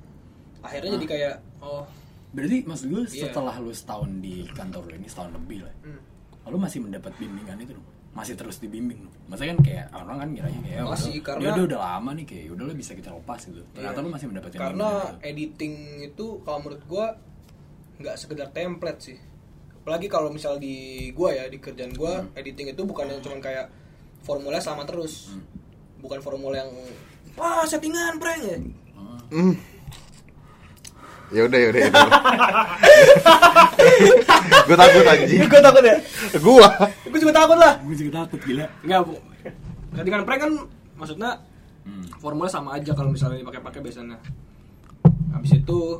[0.60, 1.86] akhirnya jadi kayak oh
[2.32, 3.30] berarti maksud gue Iya.
[3.30, 6.00] setelah lu setahun di kantor lu ini setahun lebih lah hmm,
[6.44, 10.28] lu masih mendapat bimbingan itu dong masih terus dibimbing dong maksudnya kan kayak orang kan
[10.30, 12.91] ngiranya kayak "Oh, Masih, udah, karena- dia udah, udah lama nih kayak udah lah bisa
[12.93, 13.99] kita lepas gitu ternyata Iya.
[13.99, 15.26] lu masih mendapatkan karena bimbingan itu.
[15.26, 17.05] editing itu kalau menurut gua
[17.95, 19.18] nggak sekedar template sih
[19.76, 22.36] apalagi kalau misal di gua ya di kerjaan gua Hmm.
[22.36, 23.66] editing itu bukan yang cuman kayak
[24.22, 25.43] formula sama terus Hmm.
[25.99, 26.70] bukan formula yang
[27.34, 28.55] wah settingan prank ya
[28.93, 29.18] Oh.
[29.32, 29.53] hmm.
[31.30, 31.84] ya udah ya udah
[34.64, 35.39] gue takut anjing.
[35.45, 35.95] Gue takut ya?
[36.39, 36.68] Gua.
[37.03, 37.74] Gue juga takut lah.
[37.80, 38.66] Gue juga takut gila.
[38.82, 39.16] Nggak bu
[39.93, 40.51] settingan prank kan
[40.95, 41.32] maksudnya
[41.84, 42.07] Hmm.
[42.16, 44.16] formula sama aja kalau misalnya dipakai-pakai biasanya.
[45.30, 45.99] Habis itu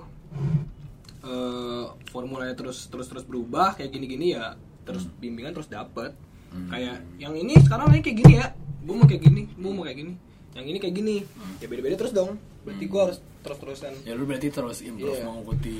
[1.24, 6.16] eh formulanya terus terus terus berubah kayak gini-gini ya terus bimbingan terus dapet.
[6.54, 6.70] Hmm.
[6.70, 8.48] kayak yang ini sekarang lagi kayak gini ya.
[8.80, 10.14] Gue mau kayak gini gue mau kayak gini.
[10.54, 11.16] Yang ini kayak gini.
[11.60, 12.38] Ya beda-beda terus dong.
[12.64, 13.92] Berarti gue harus terus-terusan.
[14.06, 15.26] Ya lu berarti terus improve Iya.
[15.26, 15.80] mengikuti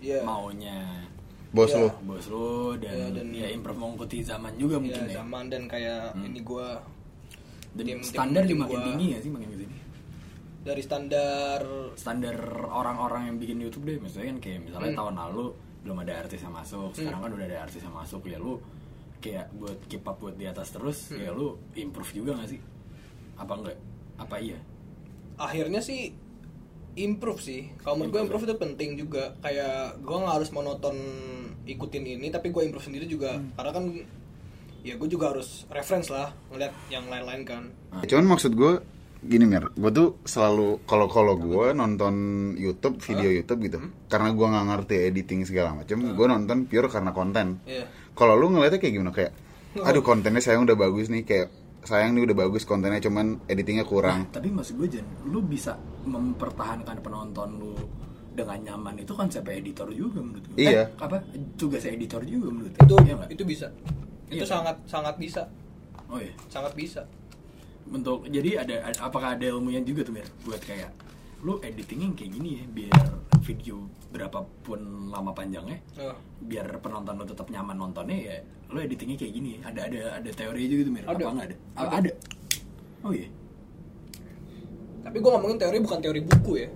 [0.00, 0.18] Iya.
[0.22, 0.80] maunya
[1.54, 1.78] bos Ya.
[1.78, 5.44] lu bos lu dan, Iya, dan- ya improve mengikuti zaman juga ya, mungkin ya, zaman
[5.46, 6.68] dan kayak ini gue
[7.72, 8.86] dan tim- standar tim juga makin gua.
[8.88, 9.76] tinggi ya sih makin ke sini
[10.60, 11.60] dari standar
[11.94, 15.00] standar orang-orang yang bikin YouTube deh misalnya kan kayak misalnya Hmm.
[15.00, 15.44] tahun lalu
[15.84, 18.56] belum ada artis yang masuk sekarang kan udah ada artis yang masuk ya lu
[19.20, 21.20] kayak buat keep up buat di atas terus Hmm.
[21.20, 22.60] ya lu improve juga gak sih
[23.36, 23.76] apa enggak
[24.16, 24.58] apa iya
[25.36, 26.14] akhirnya sih
[26.94, 27.60] improve sih.
[27.82, 29.34] Kalau menurut gue improve itu penting juga.
[29.42, 30.96] Kayak gue nggak harus monoton
[31.66, 33.38] ikutin ini tapi gue improve sendiri juga.
[33.58, 33.84] Karena kan
[34.84, 37.62] ya gue juga harus reference lah ngeliat yang lain-lain kan.
[38.04, 38.72] Cuman maksud gue
[39.24, 39.72] gini mir.
[39.74, 42.14] Gue tuh selalu kalau kalau gue nonton
[42.54, 47.10] YouTube video YouTube gitu karena gue nggak ngerti editing segala macam gue nonton pure karena
[47.10, 47.58] konten.
[47.64, 47.86] Iya.
[48.14, 49.10] kalau lu ngeliatnya kayak gimana?
[49.10, 49.32] Kayak
[49.74, 51.26] aduh kontennya sayang udah bagus nih.
[51.26, 51.48] Kayak
[51.84, 54.26] sayang nih udah bagus kontennya cuman editingnya kurang.
[54.28, 57.72] Tapi maksud gue Jan lu bisa mempertahankan penonton lu
[58.30, 60.82] dengan nyaman itu kan siapa editor juga menurut gue Iya.
[60.82, 61.22] eh, apa?
[61.54, 63.30] Tugas editor juga menurut itu Iya nggak?
[63.30, 63.68] itu bisa.
[64.26, 64.50] Itu Iya kan?
[64.50, 65.42] sangat sangat bisa.
[66.06, 66.34] Oh iya.
[66.46, 67.06] Sangat bisa.
[67.84, 70.26] Untuk jadi ada ada- apakah ada ilmunya juga tuh Mir?
[70.42, 70.90] Buat kayak
[71.40, 72.96] lu editingnya kayak gini ya biar
[73.44, 73.76] video
[74.08, 74.80] berapapun
[75.12, 78.36] lama panjangnya Nah, biar penonton lu tetap nyaman nontonnya ya
[78.72, 79.60] lu editingnya kayak gini.
[79.62, 81.04] Ada ada ada teori juga tuh Mir.
[81.04, 81.14] Ada.
[81.14, 81.56] apa nggak ada?
[81.76, 81.88] Ada.
[82.00, 82.10] ada
[83.04, 83.28] oh iya.
[85.04, 86.68] Tapi gue ngomongin teori bukan teori buku ya.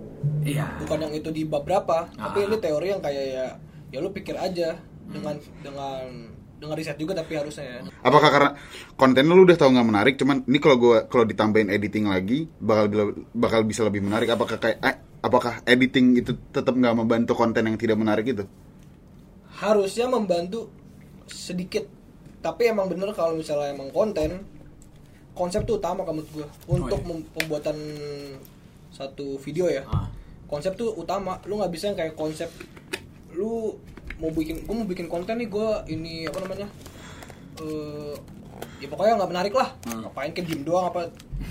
[0.44, 0.66] Iya.
[0.84, 2.46] Bukan yang itu di bab berapa tapi Ah.
[2.46, 3.46] ini teori yang kayak ya
[3.88, 4.76] ya lu pikir aja
[5.08, 6.04] dengan dengan
[6.58, 7.78] dengan riset juga tapi harusnya ya.
[8.04, 8.50] Apakah karena
[8.94, 13.16] konten lu udah tau nggak menarik cuman ini kalau gue kalau ditambahin editing lagi bakal
[13.32, 14.28] bakal bisa lebih menarik.
[14.28, 18.44] Apakah kayak eh, apakah editing itu tetap nggak membantu konten yang tidak menarik itu?
[19.58, 20.70] Harusnya membantu
[21.26, 21.84] sedikit.
[22.38, 24.46] Tapi emang bener kalau misalnya emang konten
[25.34, 27.08] konsep tuh utama kalau menurut gue untuk iya.
[27.10, 27.76] mem- pembuatan
[28.94, 29.86] satu video ya.
[29.86, 30.06] Ah.
[30.48, 31.42] konsep tuh utama.
[31.44, 32.48] Lu nggak bisa yang kayak konsep
[33.36, 33.76] lu
[34.18, 36.66] mau bikin gue mau bikin konten nih gue ini apa namanya
[37.62, 38.14] eh
[38.78, 39.68] ya pokoknya nggak menarik lah.
[39.84, 40.00] Hmm.
[40.02, 41.00] ngapain kayak diem doang apa?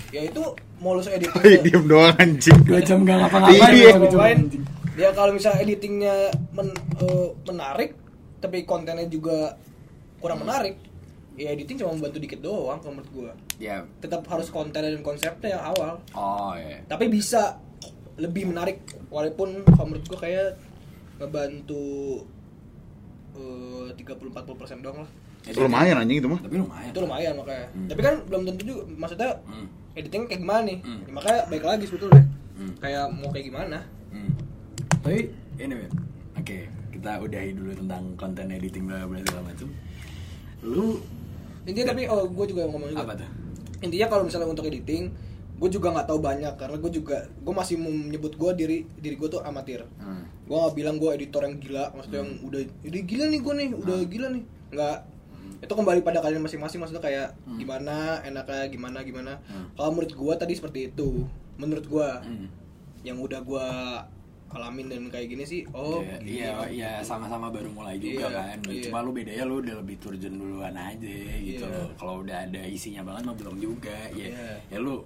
[0.10, 0.42] Ya itu
[0.78, 2.58] mau lu editing Ih, diem doang anjing.
[2.62, 3.92] Dua jam gak ngapa-ngapain Iya.
[3.96, 4.38] Ngapain?
[4.42, 4.64] anjing.
[4.98, 6.16] ya kalau misalnya editingnya
[6.52, 7.94] men- eh, menarik
[8.38, 9.54] tapi kontennya juga
[10.18, 10.74] kurang menarik
[11.34, 13.32] ya editing cuma membantu dikit doang kalau menurut gua.
[13.58, 13.86] Ya.
[13.98, 16.02] Tetap harus konten dan konsepnya yang awal.
[16.12, 16.82] Oh iya.
[16.84, 17.62] Tapi bisa
[18.18, 20.58] lebih menarik walaupun kalau menurut gua kayak
[21.18, 22.26] ngebantu
[23.36, 25.12] eh, 30-40% doang lah
[25.58, 27.88] lumayan anjing itu mah tapi lumayan itu lumayan makanya Hmm.
[27.88, 29.68] tapi kan belum tentu juga maksudnya Hmm.
[29.94, 31.00] editing kayak gimana nih Hmm.
[31.00, 32.24] Ya, makanya baik lagi sebetulnya
[32.54, 32.74] Hmm.
[32.78, 33.78] kayak mau kayak gimana
[34.08, 34.32] Hmm.
[34.98, 35.20] Tapi
[35.58, 35.92] ini Win.
[36.38, 36.58] Oke,
[36.90, 39.68] kita udahi dulu tentang konten editing bla bla segala macam.
[40.62, 41.00] Lu
[41.64, 43.30] intinya tapi oh gue juga ngomong juga apa tuh?
[43.78, 45.12] intinya kalau misalnya untuk editing
[45.54, 49.28] gue juga nggak tahu banyak karena gue juga gue masih menyebut gue diri diri gue
[49.28, 50.26] tuh amatir Hmm.
[50.44, 53.68] gue nggak bilang gue editor yang gila maksudnya yang udah udah gila nih gue nih
[53.76, 54.98] udah gila nih nggak
[55.58, 57.58] itu kembali pada kalian masing-masing maksudnya kayak Hmm.
[57.58, 59.74] gimana enaknya gimana gimana Hmm.
[59.74, 62.48] kalau menurut gue tadi seperti itu menurut gue Hmm.
[63.02, 63.68] yang udah gue
[64.48, 66.30] alamin dan kayak gini sih oh Iya, gini.
[66.34, 68.58] iya, iya, sama-sama baru mulai juga Iya, kan.
[68.66, 68.80] iya.
[68.82, 71.76] Cuma lu bedanya lu udah lebih turun duluan aja gitu Iya.
[71.76, 71.90] loh.
[71.94, 73.98] Kalau udah ada isinya banget mah belum juga.
[74.10, 74.52] Ya, Iya.
[74.66, 75.04] ya lu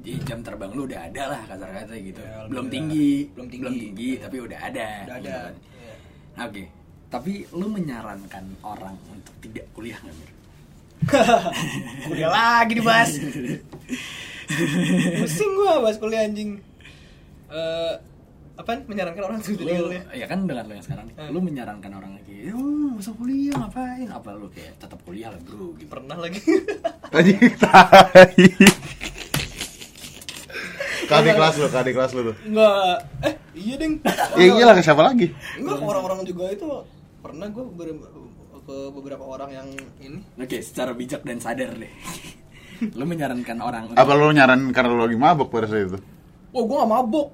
[0.00, 2.16] di jam terbang lu udah ada lah kasar kata gitu.
[2.18, 2.72] Ya, belum alhamdulillah.
[2.72, 4.08] tinggi, Belum tinggi.
[4.08, 4.20] Iya.
[4.24, 4.88] tapi udah ada.
[5.04, 5.54] udah ada gitu kan.
[5.76, 5.94] Iya.
[6.32, 6.62] Nah, Oke,
[7.08, 10.30] tapi lu menyarankan orang untuk tidak kuliah nggak Mir?
[12.06, 13.16] kuliah lagi dibahas
[15.18, 16.60] pusing gua bahas kuliah anjing
[17.48, 17.94] eh
[18.58, 21.30] apa menyarankan orang jadi lu, kuliah ya kan dengan lo yang sekarang nih, Hmm.
[21.30, 24.08] lu menyarankan orang lagi, oh masa kuliah ngapain?
[24.10, 25.86] Apa lu kayak tetap kuliah lah bro gitu?
[25.86, 26.42] pernah lagi
[27.14, 28.34] anjing tai
[31.08, 32.34] Kadi kelas lu, kadi kelas lu tuh.
[32.44, 34.02] enggak eh iya deng
[34.34, 35.30] Ya iyalah ke siapa lagi?
[35.56, 36.66] enggak orang-orang juga itu
[37.18, 38.26] pernah gua ber-
[38.60, 41.88] ke beberapa orang yang ini Oke, secara bijak dan sadar deh.
[42.98, 45.98] lu menyarankan orang Apa lu nyaran karena lu lagi mabok pada saat itu?
[46.50, 47.28] oh gua gak mabok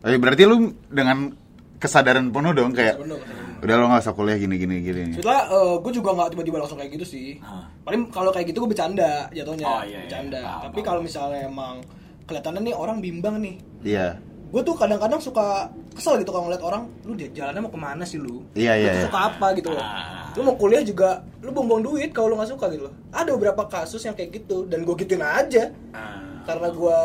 [0.00, 0.56] Eh, berarti lu
[0.86, 1.34] dengan
[1.76, 3.58] kesadaran penuh dong kayak Bener, bener.
[3.58, 5.14] udah lo nggak usah kuliah gini gini gini.
[5.14, 7.28] Setelah gue juga nggak tiba-tiba langsung kayak gitu sih.
[7.38, 7.66] Ah.
[7.82, 9.66] Paling kalau kayak gitu gue bercanda jatuhnya.
[9.66, 9.98] Oh, iya, iya.
[10.00, 10.38] bercanda.
[10.40, 11.82] Paham, Tapi kalau misalnya emang
[12.26, 13.54] kelihatannya nih orang bimbang nih.
[13.82, 14.06] Iya.
[14.48, 18.02] Gue tuh kadang-kadang suka kesel gitu kalau ngeliat orang, lu dia jalannya mau ke mana
[18.02, 18.40] sih lu?
[18.52, 19.04] Iya, Lu iya, tuh iya.
[19.04, 19.82] suka apa gitu loh.
[19.82, 20.32] Ah.
[20.32, 22.94] Lu mau kuliah juga, lu buang-buang duit kalau lu nggak suka gitu loh.
[23.10, 26.40] Ada beberapa kasus yang kayak gitu dan gue gituin aja Ah.
[26.42, 26.98] karena gue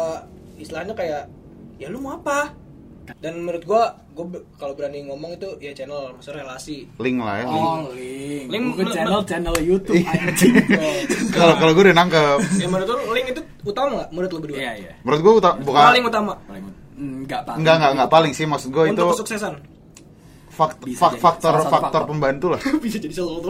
[0.57, 1.27] istilahnya kayak
[1.75, 2.55] ya lu mau apa?
[3.19, 3.83] Dan menurut gue,
[4.13, 4.25] gue
[4.55, 6.87] kalau berani ngomong itu ya channel, maksudnya relasi.
[6.95, 7.45] Link lah ya.
[7.45, 7.59] Link.
[7.59, 8.45] Oh, link.
[8.47, 10.31] Link channel channel YouTube Iya.
[10.31, 10.55] anjing.
[11.35, 12.39] Kalau kalau gue udah nangkep.
[12.55, 14.55] ya menurut lu link itu utama nggak menurut lu berdua?
[14.55, 14.91] Iya, iya.
[15.03, 16.63] Menurut gue uta- bukan Paling utama Paling
[16.95, 17.57] enggak paling.
[17.59, 19.53] enggak enggak enggak paling sih maksud gue itu untuk kesuksesan.
[20.49, 22.01] fak- Bisa fak- jadi faktor faktor faktor.
[22.05, 22.61] pembantu lah.
[22.83, 23.49] Bisa jadi salah satu.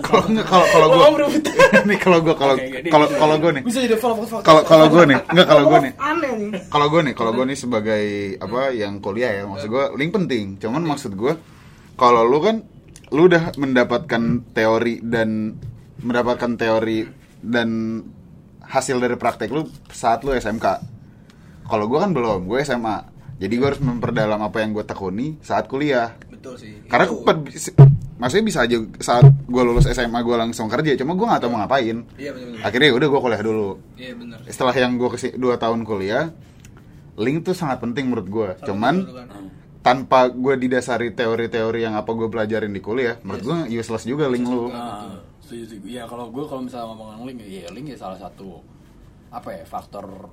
[0.00, 1.06] Kalau kalau kalau gue
[1.88, 2.54] nih kalau gue kalau
[2.86, 4.40] kalau kalau gue nih Bisa jadi follow follow.
[4.40, 6.50] kalau kalau gue nih enggak kalau gue nih Aneh nih.
[6.68, 8.04] kalau gue nih kalau gue nih sebagai
[8.38, 11.34] apa yang kuliah ya maksud gue link penting cuman maksud gue
[11.94, 12.62] kalau lu kan
[13.10, 15.58] lu udah mendapatkan teori dan
[16.00, 17.02] mendapatkan teori
[17.40, 17.98] dan
[18.60, 20.93] hasil dari praktek lu saat lu SMK
[21.64, 22.96] kalau gue kan belum gue SMA
[23.34, 26.72] jadi gue harus memperdalam apa yang gue tekuni saat kuliah Betul sih.
[26.86, 27.14] karena Itu.
[27.18, 27.76] cepet bis-
[28.14, 31.60] maksudnya bisa aja saat gue lulus SMA gue langsung kerja cuma gue nggak tahu mau
[31.60, 32.58] ngapain Iya benar.
[32.62, 34.38] akhirnya udah gue kuliah dulu Iya benar.
[34.44, 36.30] setelah yang gue kesi dua tahun kuliah
[37.16, 38.94] link tuh sangat penting menurut gue cuman
[39.80, 44.44] tanpa gue didasari teori-teori yang apa gue pelajarin di kuliah menurut gue useless juga link
[44.44, 45.86] lu Ah, setuju setuju.
[45.90, 48.64] Ya kalau gue kalau misalnya ngomongin link ya link ya salah satu
[49.28, 50.30] apa ya faktor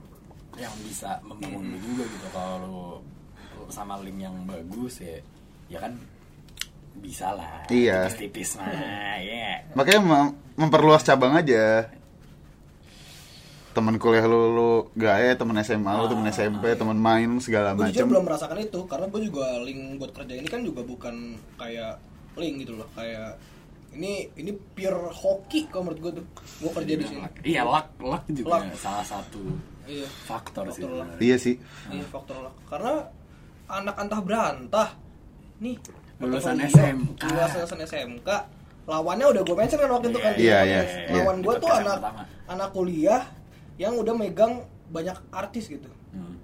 [0.60, 2.28] yang bisa membangun lu juga gitu.
[2.32, 2.80] Kalau lu,
[3.60, 5.18] lu sama link yang bagus ya
[5.72, 5.96] ya kan
[7.00, 7.64] bisa lah.
[7.72, 8.12] Iya.
[8.12, 8.68] tipis-tipis mah
[9.24, 11.88] ya makanya mem- memperluas cabang aja.
[13.72, 18.12] Teman kuliah lu lu gaya teman SMA lu teman SMP teman main segala Gue macam
[18.12, 21.96] belum merasakan itu karena gue juga link buat kerja ini kan juga bukan kayak
[22.36, 23.40] link gitu loh kayak
[23.92, 26.26] ini ini pure hoki kalau menurut gue tuh
[26.58, 28.64] gue kerja di sini iya luck luck juga Luck.
[28.76, 29.42] salah satu
[29.84, 31.04] iya faktor, sih Faktor luck.
[31.04, 31.20] sebenarnya.
[31.20, 31.56] iya sih
[31.90, 32.94] ini faktor lah karena
[33.68, 34.90] anak antah berantah
[35.58, 35.76] nih
[36.18, 37.22] Lulusan SMK.
[37.26, 38.30] lulusan SMK
[38.84, 40.92] lawannya udah gue mention kan waktu itu kan Iya, Di iya, podcast.
[40.92, 41.14] iya.
[41.18, 42.22] lawan gue tuh anak pertama.
[42.48, 43.22] anak kuliah
[43.76, 44.54] yang udah megang
[44.88, 46.36] banyak artis gitu Hmm.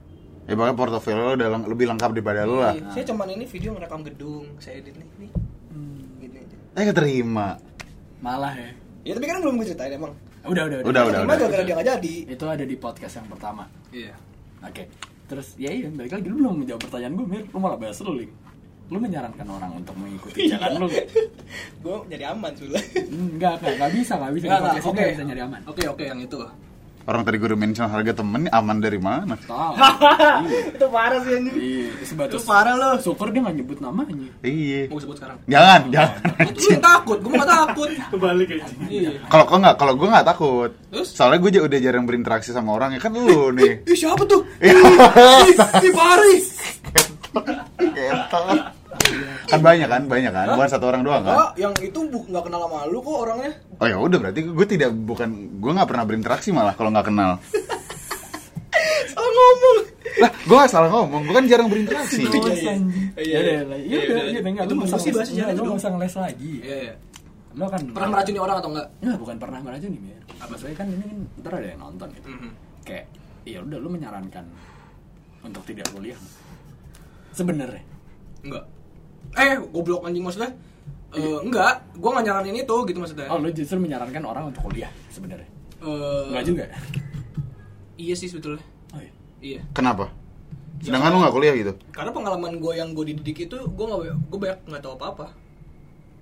[0.43, 3.69] ya makanya portofolio lu udah lebih lengkap daripada lu lah Iya, saya cuman ini video
[3.69, 5.31] ngerekam gedung saya edit nih nih
[6.77, 7.57] Eh keterima
[8.21, 8.69] malah ya
[9.07, 10.11] Ya tapi kan belum gue ceritain emang.
[10.43, 12.15] Udah, udah, Udah, udah, Cuma gara-gara dia nggak jadi.
[12.27, 13.63] Itu ada di podcast yang pertama.
[13.87, 14.11] Iya.
[14.59, 14.83] Oke.
[15.31, 17.43] Terus ya iya, balik lagi lu belum menjawab pertanyaan gue, Mir.
[17.47, 18.31] Lu malah bahas lu, Ling.
[18.91, 20.87] Lu menyarankan orang untuk mengikuti jalan lu.
[21.87, 22.83] gue nyari aman sebelah.
[23.07, 24.45] Enggak, enggak, enggak bisa, enggak bisa.
[24.51, 25.61] Enggak, bisa nyari aman.
[25.71, 26.39] Oke oke yang itu.
[27.07, 29.39] Orang tadi gue udah mention harga temen nih aman dari mana?
[29.39, 29.79] Tahu.
[30.75, 31.55] itu parah sih anjing.
[31.55, 32.89] Iya, sebatas Itu parah lo.
[32.99, 34.27] Syukur dia nggak nyebut namanya.
[34.43, 34.91] Iya.
[34.91, 35.39] Mau sebut sekarang.
[35.47, 36.19] Jangan, jangan.
[36.51, 37.89] Lu yang takut, gue nggak takut.
[38.11, 38.67] Kebalik aja.
[38.91, 39.09] Iya.
[39.31, 40.71] Kalau kok nggak, kalau gue nggak takut.
[40.91, 41.07] Terus?
[41.15, 43.87] Soalnya gue udah jarang berinteraksi sama orang ya kan lu nih.
[43.87, 44.43] Ih siapa tuh?
[44.59, 44.75] Iya.
[45.47, 46.45] Ih, Si Faris.
[47.95, 48.76] Ketot.
[49.47, 50.47] Kan banyak kan, banyak kan.
[50.53, 51.35] Bukan satu orang doang kan.
[51.35, 53.51] Oh, yang itu nggak kenal sama lu kok orangnya.
[53.77, 57.31] Oh ya udah berarti gue tidak bukan gue nggak pernah berinteraksi malah kalau nggak kenal.
[59.13, 59.77] Salah ngomong.
[60.17, 62.25] Lah, gue nggak salah ngomong, gue kan jarang berinteraksi.
[62.25, 62.41] Iya, Iya, iya.
[62.41, 62.73] iya.
[63.17, 63.61] Iya, Iya, iya, iya.
[63.61, 64.29] iya, Iya, iya, iya.
[64.33, 66.53] iya, enggak, Itu bagus sih bahasa jalan lu usah ngeles lagi.
[66.61, 66.77] Iya.
[66.89, 66.93] iya.
[67.57, 68.87] Lo kan Pernah meracuni orang atau enggak?
[69.01, 70.21] Enggak, bukan pernah meracuni, Mir.
[70.37, 72.27] Apa saya kan ini kan ntar ada yang nonton gitu.
[72.29, 72.49] Mhm.
[72.85, 73.05] Kayak,
[73.45, 74.45] ya udah lu menyarankan
[75.41, 76.17] untuk tidak kuliah.
[77.33, 77.83] Sebenarnya.
[78.45, 78.65] Enggak.
[79.35, 80.55] Eh, goblok anjing maksudnya.
[81.11, 83.27] Eh, enggak, gua nggak nyaranin itu gitu maksudnya.
[83.27, 85.47] Oh, lu justru menyarankan orang untuk kuliah sebenarnya.
[85.79, 86.63] Eh, Enggak juga.
[87.97, 88.61] Iya sih sebetulnya.
[88.93, 89.11] Oh iya.
[89.39, 89.61] Iya.
[89.73, 90.11] Kenapa?
[90.77, 91.73] Sedangkan lu nggak kuliah gitu.
[91.89, 93.99] Karena pengalaman gue yang gue dididik itu gue nggak
[94.29, 95.27] gue banyak nggak tahu apa apa.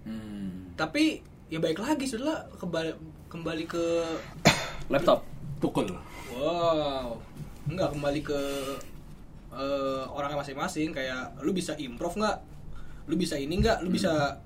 [0.06, 0.72] Hmm.
[0.76, 1.20] Tapi
[1.52, 2.92] ya baik lagi sudah kembali
[3.28, 3.84] kembali ke
[4.94, 5.26] Laptop
[5.60, 5.86] tukul.
[6.36, 7.16] wow
[7.66, 8.40] enggak kembali ke
[9.50, 12.38] eh, orangnya masing-masing kayak lu bisa improv nggak
[13.06, 13.82] lu bisa ini nggak?
[13.86, 14.38] Lu bisa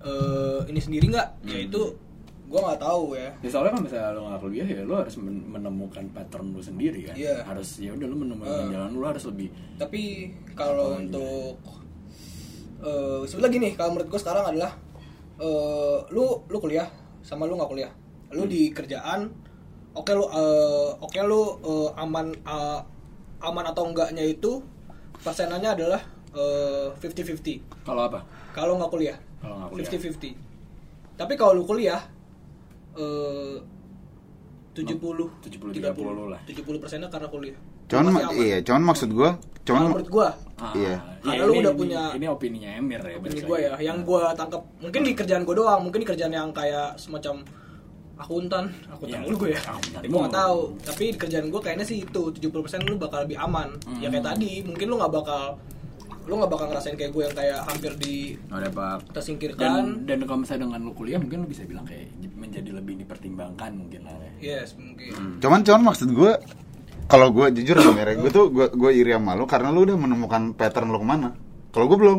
[0.00, 1.28] eh, ini sendiri nggak?
[1.46, 1.82] Ya itu
[2.50, 3.30] gue nggak tahu ya.
[3.42, 7.06] Ya soalnya kan misalnya lo nggak kuliah ya lo harus men- menemukan pattern lu sendiri
[7.06, 7.14] kan.
[7.14, 7.46] Iya.
[7.46, 8.70] Harus ya udah lo menemukan Eh.
[8.74, 9.48] jalan lu harus lebih
[9.78, 11.56] tapi kalau untuk
[12.80, 14.72] eh sebenarnya gini kalau menurut gue sekarang adalah
[15.38, 16.88] eh lu lu kuliah
[17.22, 17.92] sama lu nggak kuliah.
[18.32, 19.30] Lu di kerjaan
[19.92, 22.80] oke lu eh, oke lu eh, aman eh,
[23.40, 24.58] aman atau enggaknya itu
[25.20, 26.00] persenannya adalah
[26.32, 28.20] eh, 50-50 kalau apa?
[28.50, 29.88] kalau nggak kuliah Kalau nggak kuliah.
[29.88, 30.34] 50-50
[31.16, 32.00] tapi kalau lu kuliah
[32.92, 33.56] eh
[34.70, 36.40] 70 70, 30 lah.
[36.42, 39.30] 70 persennya karena kuliah Cuman iya, cuman maksud gue,
[39.64, 40.94] cuman menurut gua Ah, Iya.
[41.18, 43.10] Karena ya lu ini- udah ini- punya- ini opininya Emir ya.
[43.10, 43.64] ini balik gue lagi.
[43.64, 47.40] ya yang gue tangkap mungkin di kerjaan gue doang mungkin di kerjaan yang kayak semacam
[48.14, 51.82] akuntan akuntan Iya, dulu gue ya akuntan gue nggak tahu tapi di kerjaan gue kayaknya
[51.82, 52.52] sih itu 70%
[52.84, 54.30] lu bakal lebih aman ya kayak Hmm.
[54.30, 55.42] tadi mungkin lu nggak bakal
[56.30, 59.10] lu nggak bakal ngerasain kayak gue yang kayak hampir di Ada pak.
[59.10, 62.06] tersingkirkan Dan dan kalau misalnya dengan lu kuliah mungkin lu bisa bilang kayak
[62.38, 64.62] menjadi lebih dipertimbangkan mungkin lah ya.
[64.62, 66.32] yes mungkin cuman cuman maksud gue
[67.10, 69.98] kalau gue jujur sama Mere, gue tuh gue gue iri sama lu karena lu udah
[69.98, 71.34] menemukan pattern lu ke mana.
[71.74, 72.18] Kalau gue belum.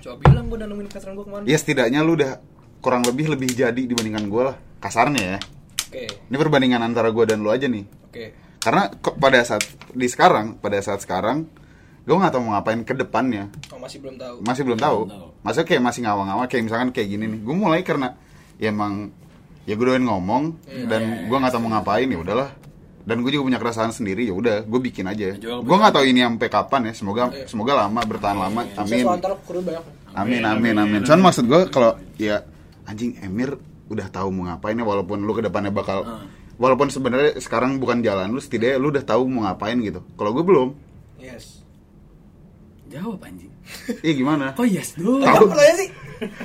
[0.00, 2.40] coba bilang gue udah nemuin pattern gue ke mana Ya setidaknya lu udah
[2.80, 4.56] kurang lebih lebih jadi dibandingkan gue lah.
[4.80, 5.38] Kasarnya ya.
[5.84, 7.84] oke Ini perbandingan antara gue dan lu aja nih.
[7.84, 8.24] oke
[8.56, 11.44] Karena kok pada saat di sekarang, pada saat sekarang,
[12.08, 13.52] gue nggak tahu mau ngapain ke depannya.
[13.68, 14.98] oh, masih belum tahu Masih belum tahu.
[15.04, 15.28] Belum tahu.
[15.44, 17.40] Maksudnya kayak masih ngawang-ngawang kayak misalkan kayak gini nih.
[17.44, 18.08] Gue mulai karena
[18.56, 19.12] ya emang
[19.68, 20.44] ya gue doain ngomong
[20.88, 22.50] dan gue nggak tahu mau ngapain ya udahlah.
[23.04, 25.36] Dan gue juga punya keresahan sendiri ya udah gue bikin aja.
[25.36, 26.92] Gue nggak tahu ini sampai kapan ya.
[26.96, 28.60] Semoga semoga lama bertahan lama.
[28.64, 29.04] bisa Amin.
[30.16, 31.00] Amin amin amin.
[31.04, 32.40] Cuman maksud gue kalau ya
[32.88, 33.60] anjing Emir
[33.92, 36.24] udah tahu mau ngapain ya walaupun lu ke depannya bakal
[36.56, 40.00] walaupun sebenarnya sekarang bukan jalan lu setidaknya lu udah tahu mau ngapain gitu.
[40.16, 40.68] Kalau gue belum.
[41.20, 41.57] yes
[42.88, 43.52] Jawab anjing.
[44.00, 44.46] Iya gimana?
[44.52, 45.20] Kok yes dulu?
[45.20, 45.28] Tahu.
[45.28, 45.90] apa pertanyaan sih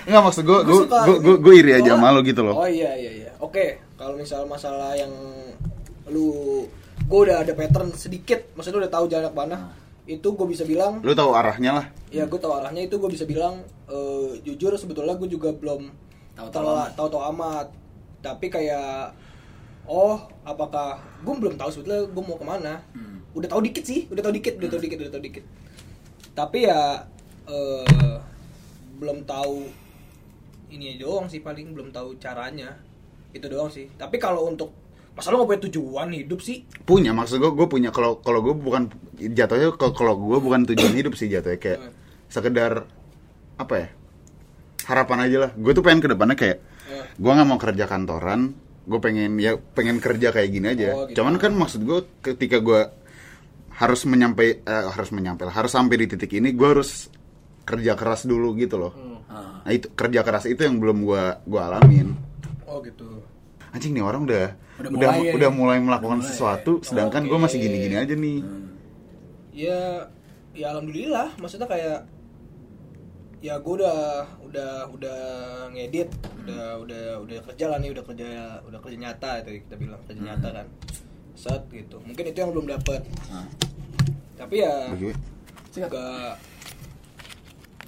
[0.04, 1.96] Enggak maksud gue Gua gue gue gue, gue iri aja Oh.
[1.98, 2.56] sama lu gitu loh.
[2.56, 3.32] Oh iya iya iya.
[3.40, 5.10] Oke, kalau misal masalah yang
[6.06, 6.28] lu
[7.02, 9.58] gue udah ada pattern sedikit, maksudnya lu udah tahu jalan ke mana.
[10.04, 11.86] Itu gue bisa bilang, Lu tahu arahnya lah.
[12.10, 15.88] ya gue tahu arahnya itu gue bisa bilang eh, jujur sebetulnya gue juga belum
[16.34, 16.90] Tahu-tahu tahu amat.
[16.94, 17.68] tahu tahu amat.
[18.20, 19.16] Tapi kayak
[19.84, 22.84] oh apakah gue belum tahu sebetulnya gue mau ke mana.
[22.92, 23.24] Hmm.
[23.34, 25.44] Udah tahu dikit sih, udah tahu dikit, udah tahu dikit, udah tahu dikit.
[26.34, 27.06] Tapi ya
[27.46, 28.18] eh,
[28.96, 29.70] belum tahu
[30.70, 32.74] ini doang sih paling belum tahu caranya
[33.30, 34.74] itu doang sih tapi kalau untuk
[35.12, 38.90] masa nggak punya tujuan hidup sih Punya maksud gue gue punya kalau kalau gue bukan
[39.16, 41.94] jatuhnya ke- kalau gue bukan tujuan hidup sih jatuhnya kayak Hmm.
[42.28, 42.90] sekedar
[43.56, 43.88] apa ya
[44.84, 45.52] harapan aja lah.
[45.54, 47.06] Gue tuh pengen ke depannya kayak Eh.
[47.14, 48.52] gue nggak mau kerja kantoran.
[48.84, 50.88] Gue pengen ya pengen kerja kayak gini aja.
[50.92, 51.22] Oh, gitu.
[51.22, 52.82] Cuman kan maksud gue ketika gue
[53.74, 57.10] harus menyampai eh, harus menyampai harus sampai di titik ini gue harus
[57.64, 58.92] kerja keras dulu gitu loh.
[59.26, 59.64] Ah.
[59.64, 62.14] Nah itu kerja keras itu yang belum gue gua alamin.
[62.68, 63.08] oh gitu
[63.72, 64.46] Anjing nih orang udah
[64.78, 65.34] Udah udah mulai ya.
[65.34, 66.30] udah mulai melakukan Udah mulai.
[66.30, 67.44] sesuatu, sedangkan gue Oke.
[67.44, 68.40] masih gini-gini aja nih.
[69.54, 69.80] ya
[70.54, 72.00] ya alhamdulillah maksudnya kayak
[73.40, 74.00] ya gue udah
[74.44, 75.20] udah udah
[75.74, 76.10] ngedit
[76.42, 78.30] udah udah udah kerja lah nih udah kerja
[78.66, 80.68] udah kerja nyata itu kita bilang kerja nyata kan
[81.34, 83.48] set gitu mungkin itu yang belum dapet Nah.
[84.36, 85.16] tapi ya Bagi gue.
[85.70, 85.90] Sikat.
[85.90, 86.32] gak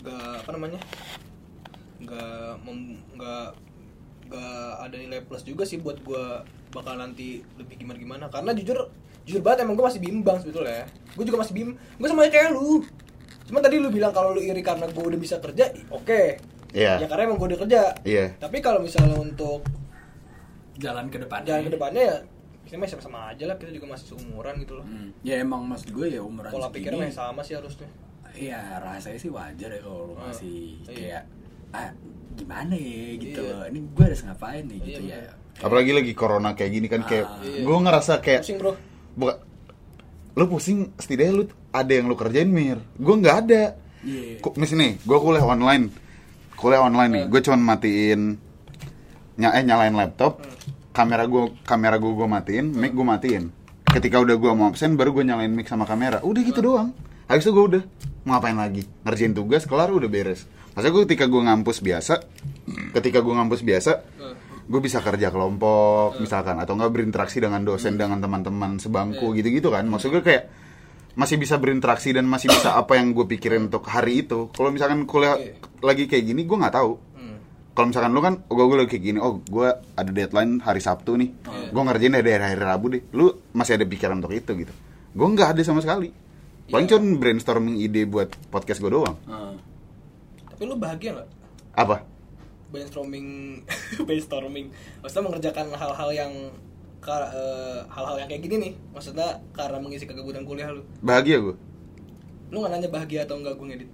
[0.01, 0.79] gak apa namanya
[1.99, 2.79] gak mem,
[3.15, 3.47] gak
[4.27, 8.89] gak ada nilai plus juga sih buat gua bakal nanti lebih gimana gimana karena jujur
[9.23, 10.83] jujur banget emang gue masih bimbang sebetulnya
[11.15, 12.83] gue juga masih bim gue sama kayak lu
[13.45, 16.21] cuma tadi lu bilang kalau lu iri karena gue udah bisa kerja oke
[16.75, 16.99] Iya.
[16.99, 18.35] ya karena emang gue udah kerja Iya.
[18.35, 19.63] tapi kalau misalnya untuk
[20.75, 22.17] jalan ke depan jalan ke depannya ya
[22.65, 25.09] kita masih sama-sama aja lah kita juga masih seumuran gitu loh Hmm.
[25.21, 27.89] ya emang maksud gue ya umuran pola segini, pikirnya masih sama sih harusnya
[28.35, 30.91] Iya rasanya sih wajar ya kalau lu Ah, masih iya.
[30.91, 31.23] kayak
[31.71, 31.89] ah
[32.33, 33.53] gimana ya gitu Iya.
[33.53, 33.65] loh.
[33.65, 35.19] Ini gue harus ngapain nih gitu Iya, ya.
[35.23, 35.63] bener.
[35.63, 37.39] Apalagi lagi corona kayak gini kan kayak Ah.
[37.39, 37.63] Iya.
[37.63, 38.71] gue ngerasa kayak pusing bro
[39.13, 39.33] buka
[40.35, 43.63] lu pusing setidaknya lu ada yang lu kerjain mir gue nggak ada
[44.01, 44.43] Iya.
[44.53, 45.85] Mis nih gue kuliah online
[46.53, 47.31] kuliah online nih Hmm.
[47.31, 48.21] gue cuman matiin
[49.33, 50.54] ny eh, nyalain laptop Hmm.
[50.95, 53.43] Kamera gue kamera gue gue matiin mic gue matiin.
[53.85, 56.23] Ketika udah gue mau absen baru gue nyalain mic sama kamera.
[56.23, 56.95] Udah gitu doang.
[57.27, 57.83] Habis itu gue udah
[58.23, 58.87] mau ngapain lagi?
[59.03, 60.47] Ngerjain tugas kelar udah beres.
[60.71, 62.23] Masa gue ketika gue ngampus biasa
[62.95, 63.91] ketika gue ngampus biasa
[64.65, 66.55] gue bisa kerja kelompok misalkan.
[66.57, 69.43] Atau enggak berinteraksi dengan dosen dengan teman-teman sebangku Iya.
[69.43, 69.83] gitu-gitu kan.
[69.85, 70.43] Maksud gue kayak
[71.15, 74.51] masih bisa berinteraksi dan masih bisa apa yang gue pikirin untuk hari itu.
[74.51, 75.55] Kalau misalkan kuliah Iya.
[75.79, 76.91] lagi kayak gini gue nggak tahu.
[77.75, 81.19] Kalau misalkan lu kan gue gue lagi kayak gini oh gue ada deadline hari Sabtu
[81.19, 81.29] nih.
[81.43, 81.69] Iya.
[81.75, 83.03] gue ngerjain dari hari, hari Rabu deh.
[83.11, 84.73] Lu masih ada pikiran untuk itu gitu.
[85.11, 86.09] Gue nggak ada sama sekali.
[86.71, 86.97] Paling Iya.
[86.97, 89.19] cuma brainstorming ide buat podcast gue doang.
[89.27, 89.53] Ah.
[90.55, 91.29] tapi lu bahagia nggak?
[91.75, 92.07] Apa?
[92.71, 93.27] Brainstorming
[94.07, 94.71] brainstorming.
[95.03, 96.31] Maksudnya mengerjakan hal-hal yang
[97.05, 98.73] eh, hal-hal yang kayak gini nih.
[98.95, 100.87] Maksudnya karena mengisi kegabutan kuliah lu.
[101.03, 101.55] Bahagia gue
[102.53, 103.89] lu nggak nanya bahagia atau enggak gue ngedit?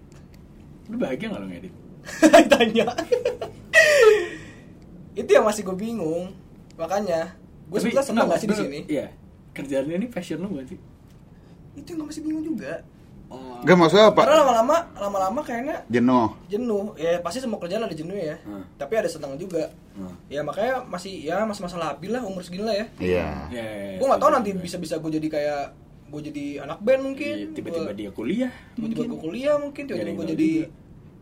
[0.92, 1.74] Lu bahagia gak lu ngedit?
[2.52, 2.86] tanya
[5.14, 6.32] itu yang masih gue bingung
[6.76, 7.36] makanya
[7.66, 9.08] gue Tapi, sebetulnya senang gak sih di sini Iya.
[9.52, 10.80] Kerjaan lu ini passion lu gak sih?
[11.74, 12.84] itu yang gue masih bingung juga
[13.28, 13.64] Oh.
[13.64, 18.12] Gak maksudnya apa karena lama-lama lama-lama kayaknya jenuh jenuh ya pasti semua kerjaan ada jenuh
[18.12, 18.68] ya Hmm.
[18.76, 20.12] tapi ada senang juga Hmm.
[20.28, 23.64] ya makanya masih ya masih masalah labil lah umur segini lah ya iya Ya, ya,
[23.88, 24.62] ya, gue nggak tahu setuju nanti gue.
[24.62, 25.62] bisa-bisa gue jadi kayak
[26.12, 29.08] gue jadi anak band mungkin Iya, tiba-tiba dia kuliah tiba-tiba mungkin.
[29.08, 30.68] gue kuliah mungkin tiba-tiba gue jadi juga.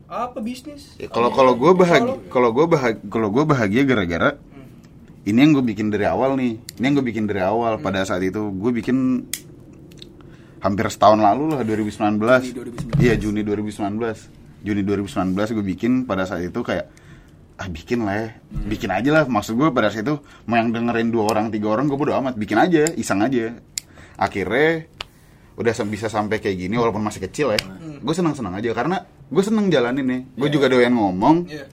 [0.09, 0.97] Apa bisnis?
[0.97, 4.65] Ya, kalau kalau gue bahagia kalau gue bahagia kalau gue bahagia gara-gara Hmm.
[5.23, 6.57] ini yang gue bikin dari awal nih.
[6.81, 7.77] Ini yang gue bikin dari awal.
[7.77, 9.29] Pada saat itu gue bikin
[10.59, 12.19] hampir setahun lalu lah 2019
[12.51, 12.99] Juni 2019.
[12.99, 14.27] iya Juni 2019
[14.59, 16.89] Juni 2019 gue bikin pada saat itu kayak
[17.55, 18.27] ah bikin lah ya.
[18.65, 19.23] Bikin aja lah.
[19.29, 20.17] Maksud gue pada saat itu
[20.49, 22.33] mau yang dengerin dua orang tiga orang gue bodo amat.
[22.33, 23.55] Bikin aja iseng aja.
[24.17, 24.89] Akhirnya
[25.53, 27.59] udah bisa sampai kayak gini walaupun masih kecil ya
[27.99, 28.73] gue senang senang aja.
[28.73, 28.99] Karena
[29.29, 30.53] gue seneng jalanin nih gue Iya.
[30.53, 31.65] juga doyan ngomong Iya.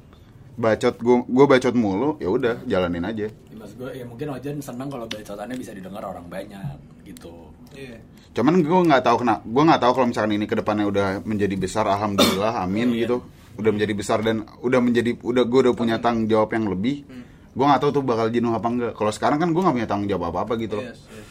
[0.54, 4.56] bacot gue gue bacot mulu ya udah jalanin aja Ya, maksud gue ya mungkin Ojan
[4.58, 7.52] senang kalau bacotannya bisa didengar orang banyak gitu.
[7.72, 7.96] Iya.
[8.32, 11.56] cuman gue nggak tahu kena gue nggak tahu kalau misalkan ini ke depannya udah menjadi
[11.56, 13.00] besar alhamdulillah amin Iya.
[13.02, 13.16] gitu
[13.56, 17.24] udah menjadi besar dan udah menjadi udah gue udah punya tanggung jawab yang lebih Hmm.
[17.50, 20.04] gue nggak tahu tuh bakal jenuh apa enggak kalau sekarang kan gue nggak punya tanggung
[20.06, 21.28] jawab apa apa gitu Yes, yes.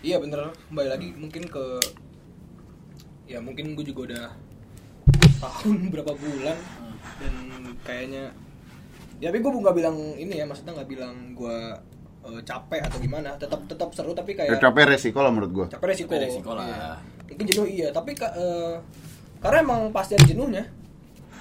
[0.00, 1.64] Iya bener, kembali lagi mungkin ke
[3.26, 4.24] ya mungkin gue juga udah
[5.38, 6.58] tahun berapa bulan
[7.18, 7.34] dan
[7.82, 8.24] kayaknya
[9.18, 11.58] ya tapi gue nggak bilang ini ya maksudnya nggak bilang gue
[12.24, 15.66] eh, capek atau gimana tetap tetap seru tapi Ya, kayak capek resiko lah menurut gue
[15.70, 16.66] capek resiko Capek resiko lah.
[16.66, 16.90] Iya.
[17.28, 18.74] mungkin jenuh iya tapi eh,
[19.38, 20.64] karena emang pasti ada jenuhnya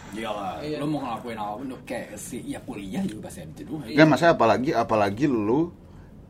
[0.07, 0.79] Iyalah, Iya.
[0.79, 3.83] lu mau ngelakuin apa pun tuh kayak si ya kuliah juga pasti ada jenuh.
[3.83, 3.99] ya.
[3.99, 5.67] Gak masalah apalagi apalagi lu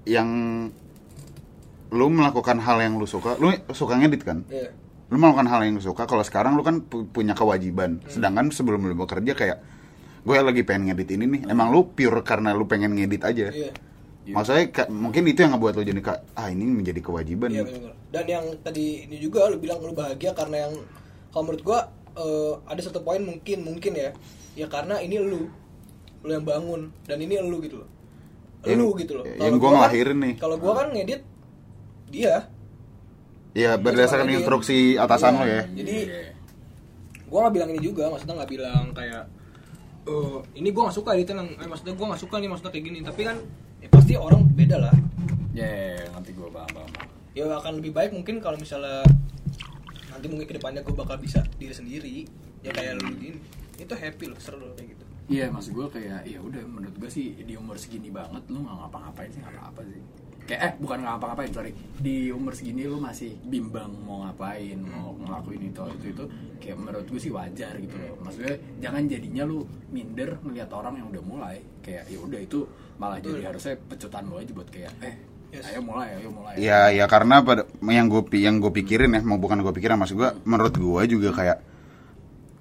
[0.01, 0.27] yang
[1.87, 4.73] lu melakukan hal yang lu suka lu suka ngedit kan Iya.
[5.07, 8.83] Lu melakukan hal yang lu suka kalau sekarang lu kan pu- punya kewajiban sedangkan sebelum
[8.83, 9.57] lu bekerja kayak
[10.21, 13.71] gue lagi pengen ngedit ini nih emang lu pure karena lu pengen ngedit aja iya
[14.27, 17.71] maksudnya ka- mungkin itu yang ngebuat lu jadi kayak ah ini menjadi kewajiban Iya nih
[17.71, 17.93] benar.
[18.07, 20.73] Dan yang tadi ini juga lu bilang lu bahagia karena yang
[21.31, 21.79] kalau menurut gua
[22.13, 24.11] eh, ada satu poin mungkin mungkin ya.
[24.53, 25.47] Ya karena ini lu
[26.19, 27.89] lu yang bangun dan ini lu gitu loh.
[28.63, 29.23] Yang- Lu gitu loh.
[29.23, 30.33] yang Kalau gua kan- ngelahirin nih.
[30.35, 31.21] Kalau gua kan ngedit
[32.09, 32.35] dia.
[33.57, 35.39] Ya berdasarkan instruksi atasan Iya.
[35.39, 36.21] lo ya Jadi Iya.
[37.25, 39.23] gua nggak bilang ini juga, maksudnya nggak bilang kayak
[40.05, 42.85] eh ini gua nggak suka editan yang eh, maksudnya gua nggak suka nih maksudnya kayak
[42.85, 43.37] gini tapi kan
[43.77, 44.95] ya pasti orang beda lah
[45.51, 47.09] Ya, ya, ya, nanti gue paham, paham, paham.
[47.33, 49.01] ya akan lebih baik mungkin kalau misalnya
[50.07, 52.15] nanti mungkin ke depannya gue bakal bisa diri sendiri
[52.61, 53.41] ya kayak lu ini
[53.75, 57.09] itu happy loh seru loh kayak gitu Iya, maksud gue kayak ya udah menurut gue
[57.09, 59.99] sih di umur segini banget lu nggak ngapa-ngapain sih nggak apa-apa sih.
[60.47, 61.71] Kayak eh bukan ngapa-ngapain sorry.
[61.99, 66.23] Di umur segini lu masih bimbang mau ngapain mau ngelakuin itu itu itu
[66.63, 68.15] kayak menurut gue sih wajar gitu loh.
[68.23, 71.57] Maksudnya jangan jadinya lu minder ngelihat orang yang udah mulai.
[71.83, 72.59] Kayak ya udah itu
[72.97, 75.15] malah jadi harusnya pecutan lo aja buat kayak eh
[75.47, 75.63] Yes.
[75.71, 76.59] ayo mulai ayo mulai.
[76.59, 80.19] Ya ya karena pada yang gue yang gue pikirin ya mau bukan gue pikirin maksud
[80.19, 81.57] gue menurut gue juga kayak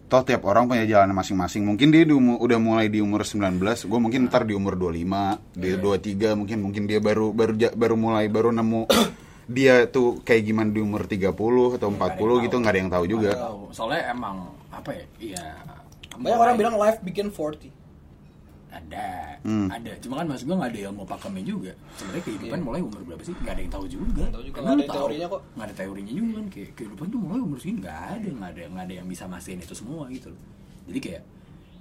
[0.06, 1.66] toh tiap orang punya jalan masing-masing.
[1.66, 5.58] Mungkin dia di umur, udah mulai di umur 19 gue mungkin ntar di umur 25
[5.58, 8.86] di 23 mungkin mungkin dia baru baru baru mulai baru nemu
[9.46, 11.30] dia tuh kayak gimana di umur 30
[11.78, 13.30] atau 40 gitu nggak ada yang tahu juga.
[13.70, 15.46] soalnya emang apa ya iya.
[16.16, 17.75] Banyak orang bilang life begin 40.
[18.76, 19.08] Ada.
[19.40, 19.68] Hmm.
[19.68, 19.92] ada.
[19.98, 21.72] Cuma kan maksud gue nggak ada ilmu pakemnya juga.
[21.94, 23.34] Sebenarnya kehidupan mulai umur berapa sih?
[23.36, 24.22] Nggak ada yang tahu juga.
[24.22, 25.40] Nggak tahu juga, Karena nggak ada tahu, teorinya kok.
[25.48, 26.46] nggak ada teorinya juga kan?
[26.48, 27.78] Kayak kehidupan tuh mulai umur segini.
[27.78, 30.40] Nggak ada nggak ada nggak ada yang bisa mastiin itu semua gitu loh.
[30.86, 31.22] Jadi kayak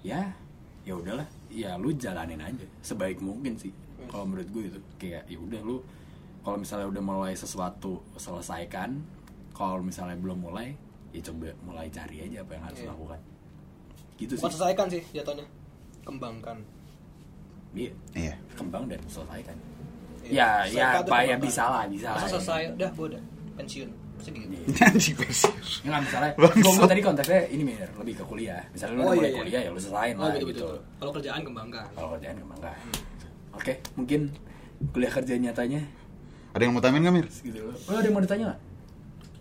[0.01, 0.21] ya
[0.83, 1.27] ya udahlah.
[1.49, 2.65] Ya lu jalanin aja.
[2.79, 3.71] Sebaik mungkin sih.
[4.05, 4.79] Kalau menurut gue itu.
[4.95, 5.77] Kayak ya udah lu
[6.41, 9.01] kalau misalnya udah mulai sesuatu selesaikan
[9.49, 10.77] kalau misalnya belum mulai
[11.09, 12.89] ya coba mulai cari aja apa yang harus Iya.
[12.91, 13.19] lakukan
[14.15, 14.53] gitu Bukan sih.
[14.53, 15.45] selesaikan sih jatuhnya.
[16.03, 16.57] Kembangkan.
[17.75, 19.55] Iya iya kembang dan selesaikan
[20.25, 23.21] Iya, ya ya pak ya bisa lah bisa lah selesai, udah gue udah
[23.55, 23.85] pensiun.
[23.85, 24.41] Gitu.
[24.73, 24.89] Iya.
[25.85, 28.57] Ya nggak misalnya, gue tadi konteksnya ini Mir, lebih ke kuliah.
[28.73, 29.37] Misalnya lu Oh, iya, mulai iya.
[29.37, 30.65] kuliah ya lu selesain Oh, lah betul, gitu.
[30.65, 30.75] betul.
[30.97, 31.85] Kalau kerjaan kembangkan.
[31.93, 32.73] Kalau kerjaan kembangkan.
[33.53, 34.19] Oke, mungkin
[34.89, 35.81] kuliah kerja nyatanya
[36.51, 37.75] ada yang mau tamin nggak mir gitu loh.
[37.85, 38.59] Oh, ada yang mau ditanya nggak?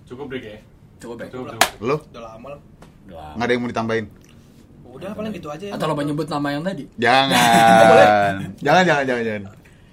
[0.04, 0.58] Cukup break ya.
[1.00, 1.56] Cukup, cukup.
[1.80, 2.60] lo Udah lama lah.
[3.08, 3.28] Udah.
[3.40, 4.04] nggak ada yang mau ditambahin
[4.94, 5.72] Udah paling gitu aja ya.
[5.74, 6.86] Atau lo mau nyebut nama yang tadi?
[6.94, 7.34] jangan
[8.62, 9.42] jangan jangan jangan jangan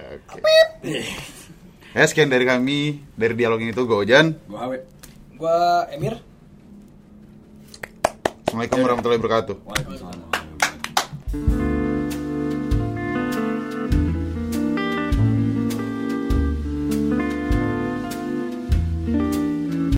[0.01, 0.97] Oke.
[1.91, 4.77] Ya sekian dari kami dari dialog ini tuh gue Ojan Gue Hawe.
[5.35, 6.21] Gua Emir.
[8.45, 10.30] Assalamualaikum warahmatullahi wabarakatuh Waalaikumsalam.